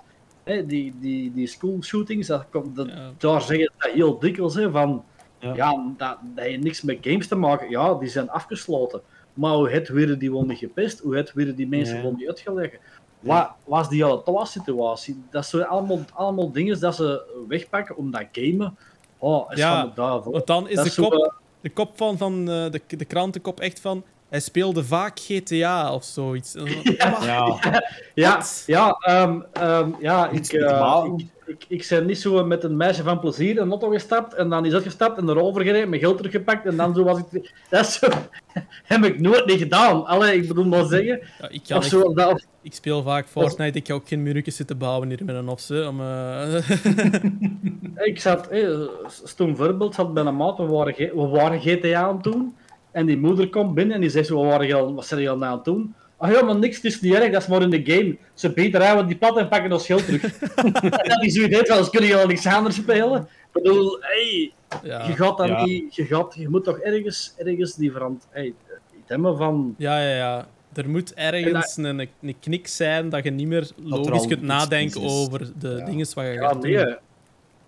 [0.48, 3.10] Hè, die, die, die school shootings, dat komt, dat, Ja.
[3.18, 5.04] daar zeggen ze dat heel dikwijls hè, van.
[5.38, 5.54] Ja.
[5.54, 7.70] Ja, dat, dat heeft niks met games te maken.
[7.70, 9.00] Ja, die zijn afgesloten.
[9.34, 10.98] Maar hoe het weer die wel niet gepest?
[11.00, 12.78] Hoe het weer die mensen wel niet uitgelegd?
[13.20, 15.22] Wat was die alle situatie?
[15.30, 18.76] Dat zijn allemaal, allemaal dingen dat ze wegpakken omdat gamen.
[19.18, 20.32] Oh, is Ja, van de duivel.
[20.32, 21.30] Want dan is Dat de zo, kop, eh,
[21.60, 24.04] de kop van, van eh, de, de krantenkop echt van.
[24.28, 26.54] Hij speelde vaak GTA of zoiets.
[26.98, 27.58] Maar- Ja,
[28.14, 28.62] Ja, Wat?
[28.66, 32.76] ja, ehm, ehm, ja Iets ik, eh, ik, ik, ik ben niet zo met een
[32.76, 36.16] meisje van plezier een auto gestapt en dan is uitgestapt en erover gereden, mijn geld
[36.16, 37.52] teruggepakt en dan zo was ik...
[37.70, 38.06] Dat is zo...
[38.84, 40.06] heb ik nooit niet gedaan.
[40.06, 41.20] Allee, ik bedoel maar zeggen.
[41.40, 43.78] Ja, ik, kan Of echt- zo, dat, of- ik speel vaak Fortnite.
[43.78, 45.86] Ik ga ook geen muurtjes zitten bouwen hier met een opse.
[45.88, 46.54] Om, eh,
[48.06, 48.78] ik zat, eh,
[49.24, 52.56] stom voorbeeld, zat bij een maat, we waren, we waren GTA aan het doen.
[52.98, 55.20] En die moeder komt binnen en die zegt zo, wat, waren je al, wat zijn
[55.20, 55.94] je al nou aan het doen?
[56.16, 58.16] Ah ja, maar niks, het is niet erg, dat is maar in de game.
[58.34, 60.22] Ze beter rijden die plat en pakken ons geld terug.
[60.54, 60.72] en
[61.08, 63.20] dat is zoiets, wel eens kunnen je al niks anders spelen.
[63.20, 65.06] Ik bedoel, hey, ja.
[65.06, 65.64] je gaat dan Ja.
[65.64, 68.26] niet, je, gaat, je moet toch ergens, ergens die verant...
[68.30, 68.54] Hey,
[69.06, 69.74] hebben van...
[69.78, 70.46] ja, ja, ja.
[70.74, 75.50] Er moet ergens een, een knik zijn dat je niet meer logisch kunt nadenken over
[75.58, 75.84] de Ja.
[75.84, 76.76] dingen wat je Ja, gaat nee.
[76.76, 76.96] doen.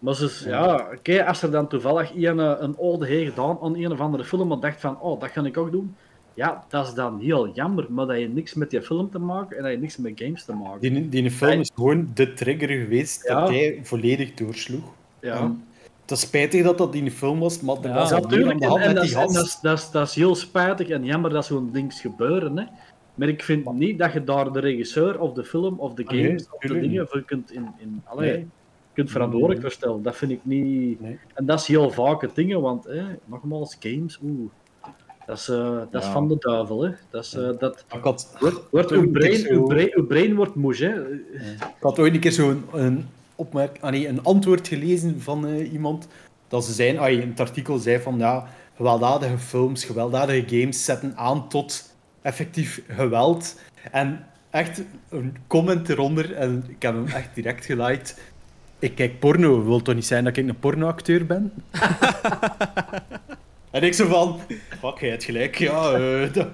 [0.00, 3.76] Maar ze, ja, oké, als er dan toevallig een, eh, een ode heeft gedaan aan
[3.76, 5.94] een of andere film en dacht van, oh, dat ga ik ook doen.
[6.34, 9.56] Ja, dat is dan heel jammer, maar dat je niks met die film te maken
[9.56, 10.80] en dat je niks met games te maken.
[10.80, 13.40] die, die film is gewoon de trigger geweest Ja.
[13.40, 14.84] dat hij volledig doorsloeg.
[15.20, 15.34] Ja.
[15.36, 15.64] En
[16.00, 18.72] het is spijtig dat dat in de film was, maar Ja, was Natuurlijk, de en,
[18.72, 21.30] en met dat, die is, dat, is, dat, is, dat is heel spijtig en jammer
[21.30, 22.56] dat zo'n ding gebeuren.
[22.58, 22.64] Hè.
[23.14, 26.10] Maar ik vind niet dat je daar de regisseur of de film of de Ah,
[26.12, 28.46] nee, games of de dingen voor kunt, in, in, allee, Nee.
[28.92, 30.02] Kunt verantwoordelijk voor stellen.
[30.02, 31.00] Dat vind ik niet...
[31.00, 31.18] Nee.
[31.34, 34.50] En dat is heel vaak het ding, want hè, nogmaals, games, oeh,
[35.26, 36.12] dat is, eh, dat is Ja.
[36.12, 36.82] van de duivel.
[36.82, 36.90] Hè.
[37.10, 38.36] Dat is, eh, dat, Ik had,
[38.70, 40.76] wordt, uw, brein, zo- uw, brein, uw brein wordt moe.
[40.76, 41.12] Hè.
[41.50, 45.72] ik had ooit een keer zo'n een, opmerk, ah nee, een antwoord gelezen van eh,
[45.72, 46.08] iemand.
[46.48, 51.16] Dat ze zijn, ah, in het artikel zei van ja, gewelddadige films, gewelddadige games zetten
[51.16, 53.60] aan tot effectief geweld.
[53.92, 58.20] En echt een comment eronder, en ik heb hem echt direct geliked.
[58.80, 61.52] Ik kijk porno, wil toch niet zijn dat ik een pornoacteur ben?
[63.70, 64.40] en ik zo van,
[64.80, 65.92] fuck, jij hebt gelijk, ja.
[65.92, 66.48] eh, dat-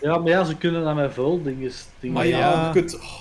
[0.00, 1.70] Ja, maar ja, ze kunnen dat met veel dingen.
[2.00, 2.66] dingen maar ja, ja.
[2.66, 2.94] je kunt...
[3.00, 3.20] oh,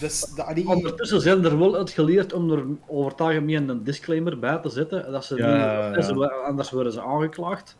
[0.00, 3.84] dus, dat, die, Ondertussen zijn er wel uit geleerd om er over het algemeen een
[3.84, 5.12] disclaimer bij te zetten.
[5.12, 6.26] Dat ze Ja, niet, ja.
[6.26, 7.76] anders worden ze aangeklaagd.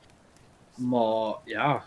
[0.75, 1.83] Maar ja,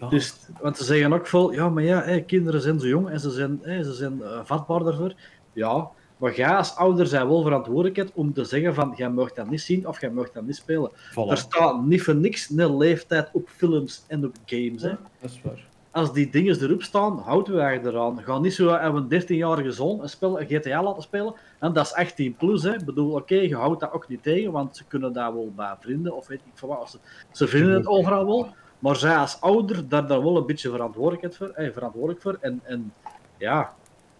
[0.00, 0.08] Ja.
[0.08, 3.20] dus, want ze zeggen ook veel, ja, maar ja, hé, kinderen zijn zo jong en
[3.20, 5.14] ze zijn, hé, ze zijn eh, vatbaar daarvoor.
[5.52, 9.50] Ja, maar jij als ouder zijn wel verantwoordelijkheid om te zeggen van, jij mag dat
[9.50, 10.90] niet zien of jij mag dat niet spelen.
[10.90, 11.30] Voilà.
[11.30, 14.82] Er staat niet voor niks een leeftijd op films en op games.
[14.82, 14.94] Hè.
[15.20, 15.64] Dat is waar.
[15.90, 18.22] Als die dingen erop staan, houden wij eraan.
[18.22, 21.34] Ga niet zo hebben een 13-jarige zoon een, spel, een GTA laten spelen.
[21.58, 22.62] En dat is 18 plus.
[22.62, 22.74] Hè.
[22.74, 25.74] Ik bedoel, oké, je houdt dat ook niet tegen, want ze kunnen daar wel bij
[25.80, 26.90] vrienden of weet ik veel wat.
[26.90, 26.98] Ze,
[27.32, 28.54] ze vinden het overal wel.
[28.78, 32.36] Maar zij als ouder, daar, daar wel een beetje verantwoordelijkheid voor, eh, verantwoordelijk voor.
[32.40, 32.92] En, en
[33.38, 33.74] ja,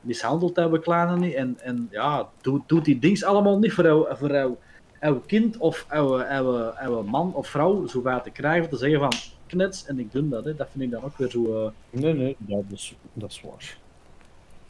[0.06, 1.34] mishandeld hebben, kleine niet.
[1.34, 4.54] En, en ja, doet doet die dings allemaal niet voor jou, voor jou,
[5.00, 8.98] jouw kind of jouw, jouw, jouw man of vrouw zo waar te krijgen, te zeggen
[8.98, 9.12] van
[9.46, 10.44] knets en ik doe dat.
[10.44, 10.54] Hè.
[10.54, 11.64] Dat vind ik dan ook weer zo...
[11.64, 13.78] eh, Nee, nee, dat is, dat is waar.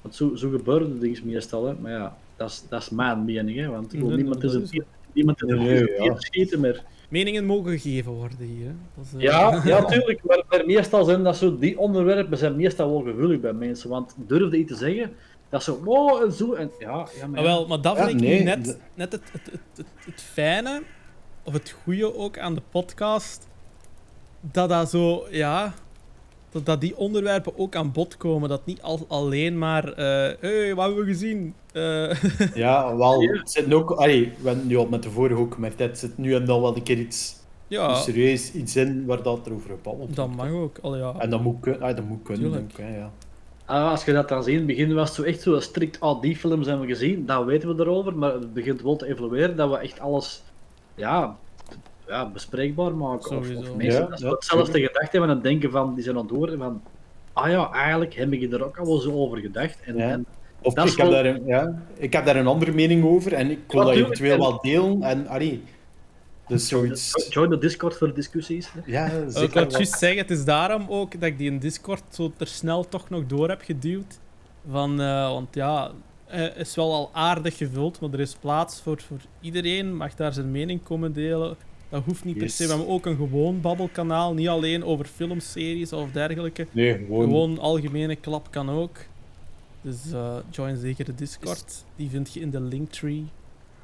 [0.02, 1.74] want zo, zo gebeuren de dingen meestal, hè.
[1.80, 3.68] maar ja, dat is, dat is mijn mening, hè.
[3.68, 4.84] want ik wil Nee, niemand in dat zijn
[5.16, 6.14] niemand in Nee, zijn ja.
[6.18, 6.84] schieten, maar...
[7.08, 8.74] Meningen mogen gegeven worden hier.
[8.96, 10.24] Dat is, eh, Ja, ja, tuurlijk.
[10.24, 13.90] Maar, maar meestal zijn dat zo, die onderwerpen zijn meestal wel gevoelig bij mensen.
[13.90, 15.12] Want durfde iets te zeggen,
[15.48, 16.52] dat is zo, oh, en zo.
[16.52, 19.22] En, ja, ja, maar Ah, wel, maar dat Ja, vind ik nee, net, net het,
[19.32, 20.82] het, het, het, het fijne,
[21.42, 23.48] of het goede ook aan de podcast,
[24.40, 25.74] dat dat zo, ja,
[26.50, 28.48] dat, dat die onderwerpen ook aan bod komen.
[28.48, 31.54] Dat niet al, alleen maar, eh hey, wat hebben we gezien?
[31.72, 32.10] Eh,
[32.54, 33.90] Ja, wel, het zit ook...
[33.90, 36.60] Allee, we hebben nu al met de vorige ook gemerkt, het zit nu en dan
[36.60, 37.34] wel een keer iets
[37.68, 40.78] ja, serieus iets in waar dat er over gebabbeld dat mag ook.
[40.82, 41.14] Allee, ja.
[41.18, 43.10] En dat moet, kun- ah, dat moet kunnen, ook, hè, ja.
[43.64, 46.00] Ah, als je dat dan ziet, in het begin was het zo echt zo strikt,
[46.00, 48.16] ah, die films hebben we gezien, dan weten we erover.
[48.16, 50.42] Maar het begint wel te evolueren, dat we echt alles,
[50.94, 51.36] ja,
[52.06, 53.36] ja bespreekbaar maken.
[53.38, 53.60] Of, Sowieso.
[53.70, 56.30] of mensen Ja, dat ja, hetzelfde gedacht hebben en denken van, die zijn aan het
[56.36, 56.82] horen van,
[57.32, 59.78] ah ja, eigenlijk heb ik er ook al wel zo over gedacht.
[59.84, 60.10] En, Ja.
[60.10, 60.26] en
[60.62, 63.04] Of Dat ik, is heb wel- daar een, ja, ik heb daar een andere mening
[63.04, 65.02] over en ik wil dat eventueel en- wel delen.
[65.02, 65.62] En, allee,
[66.48, 67.26] dus zoiets...
[67.30, 68.72] join de Discord voor discussies.
[68.72, 68.80] hè.
[68.86, 69.70] Ja, Ik zeker wou wel.
[69.76, 73.08] juist zeggen, het is daarom ook dat ik die in Discord zo er snel toch
[73.10, 74.18] nog door heb geduwd.
[74.70, 75.90] Van, eh, want ja,
[76.26, 79.96] het is wel al aardig gevuld, maar er is plaats voor, voor iedereen.
[79.96, 81.56] Mag daar zijn mening komen delen.
[81.88, 82.56] Dat hoeft niet per Yes.
[82.56, 82.62] se.
[82.62, 86.66] We hebben ook een gewoon babbelkanaal, niet alleen over filmseries of dergelijke.
[86.70, 87.22] Nee, gewoon...
[87.22, 88.96] Gewoon algemene klap kan ook.
[89.82, 91.84] Dus eh, join zeker de Discord.
[91.96, 93.26] Die vind je in de linktree.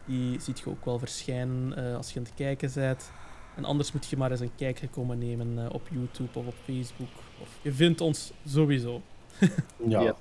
[0.05, 3.11] Die ziet je ook wel verschijnen eh, als je aan het kijken bent.
[3.57, 6.55] En anders moet je maar eens een kijkje komen nemen eh, op YouTube of op
[6.65, 7.09] Facebook.
[7.43, 9.01] Of je vindt ons sowieso.
[9.89, 10.15] Ja, Ja.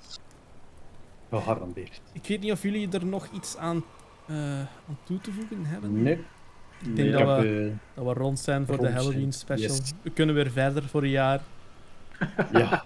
[1.30, 2.00] gegarandeerd.
[2.12, 3.84] Ik weet niet of jullie er nog iets aan,
[4.26, 6.02] eh, aan toe te voegen hebben.
[6.02, 6.18] Nee.
[6.84, 8.94] Ik denk Nee, dat, we, heb, eh, dat we rond zijn voor de rond.
[8.94, 9.76] Halloween special.
[9.76, 9.92] Yes.
[10.02, 11.40] We kunnen weer verder voor een jaar.
[12.52, 12.84] ja.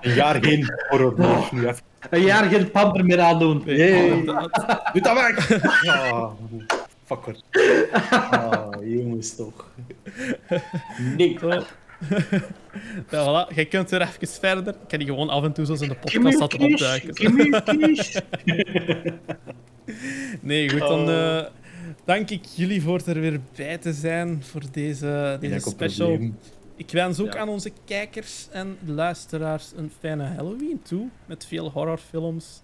[0.00, 1.78] Een jaar geen horror meer.
[2.10, 3.66] Een jaar geen pamper meer aandoen.
[3.66, 4.90] Inderdaad.
[4.92, 5.62] Doe dat weg!
[5.86, 6.30] Ah,
[7.04, 7.36] fucker.
[8.10, 9.68] Ah, jongens toch.
[11.16, 11.36] Nee.
[11.40, 11.48] Zo.
[13.10, 13.54] ja, voilà.
[13.54, 14.74] Jij kunt weer even verder.
[14.74, 17.14] Ik kan die gewoon af en toe zoals in de podcast laten opduiken.
[20.40, 21.44] Nee, goed, dan Oh.
[21.98, 26.08] Eh, dank ik jullie voor er weer bij te zijn voor deze, deze special.
[26.08, 26.38] probleem.
[26.76, 27.38] Ik wens ook Ja.
[27.40, 31.06] aan onze kijkers en luisteraars een fijne Halloween toe.
[31.26, 32.60] Met veel horrorfilms.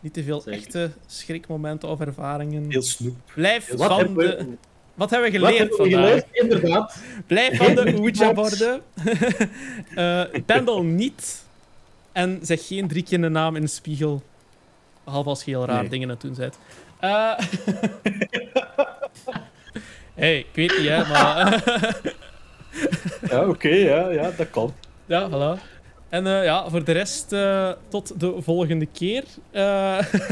[0.00, 0.58] Niet te veel Zeker.
[0.60, 2.70] echte schrikmomenten of ervaringen.
[2.70, 3.16] Heel snoep.
[3.34, 4.46] Blijf Wat van hebben we- de...
[4.94, 6.08] Wat hebben we Wat geleerd hebben we vandaag?
[6.10, 6.26] geleerd?
[6.32, 6.98] Inderdaad.
[7.26, 8.80] Blijf van de Ouija-borden.
[9.94, 11.42] Eh pendel niet.
[12.12, 14.22] En zeg geen drie keer in de naam in de spiegel.
[15.04, 15.88] Behalve als je heel raar Nee.
[15.90, 16.58] dingen aan het doen bent.
[17.00, 17.38] Eh
[20.14, 21.62] hey, ik weet niet, hè, maar...
[23.30, 24.74] Ja, oké, ja, ja, dat kan.
[25.06, 25.62] ja, voilà.
[26.08, 29.24] En eh, ja, voor de rest, eh, tot de volgende keer.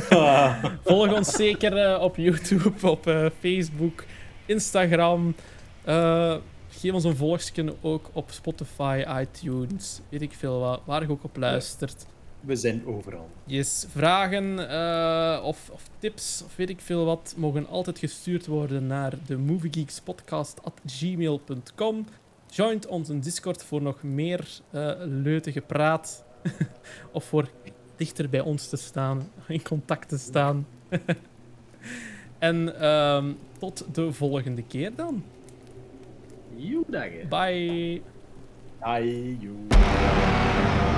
[0.08, 4.04] Ah, volg ons zeker op YouTube, op Facebook,
[4.46, 5.34] Instagram.
[6.68, 11.24] Geef ons een volgje ook op Spotify, iTunes, weet ik veel wat, waar je ook
[11.24, 12.06] op luistert.
[12.40, 13.28] We zijn overal.
[13.44, 18.86] Yes, vragen eh, of, of tips of weet ik veel wat mogen altijd gestuurd worden
[18.86, 22.06] naar de moviegeekspodcast.gmail.com.
[22.50, 26.24] Join ons in Discord voor nog meer eh leute gepraat.
[27.12, 27.50] of voor
[27.96, 30.66] dichter bij ons te staan, in contact te staan.
[32.38, 35.24] en ehm, tot de volgende keer dan.
[36.56, 36.84] Joe.
[37.28, 38.02] Bye.
[38.78, 40.95] Ai, joe.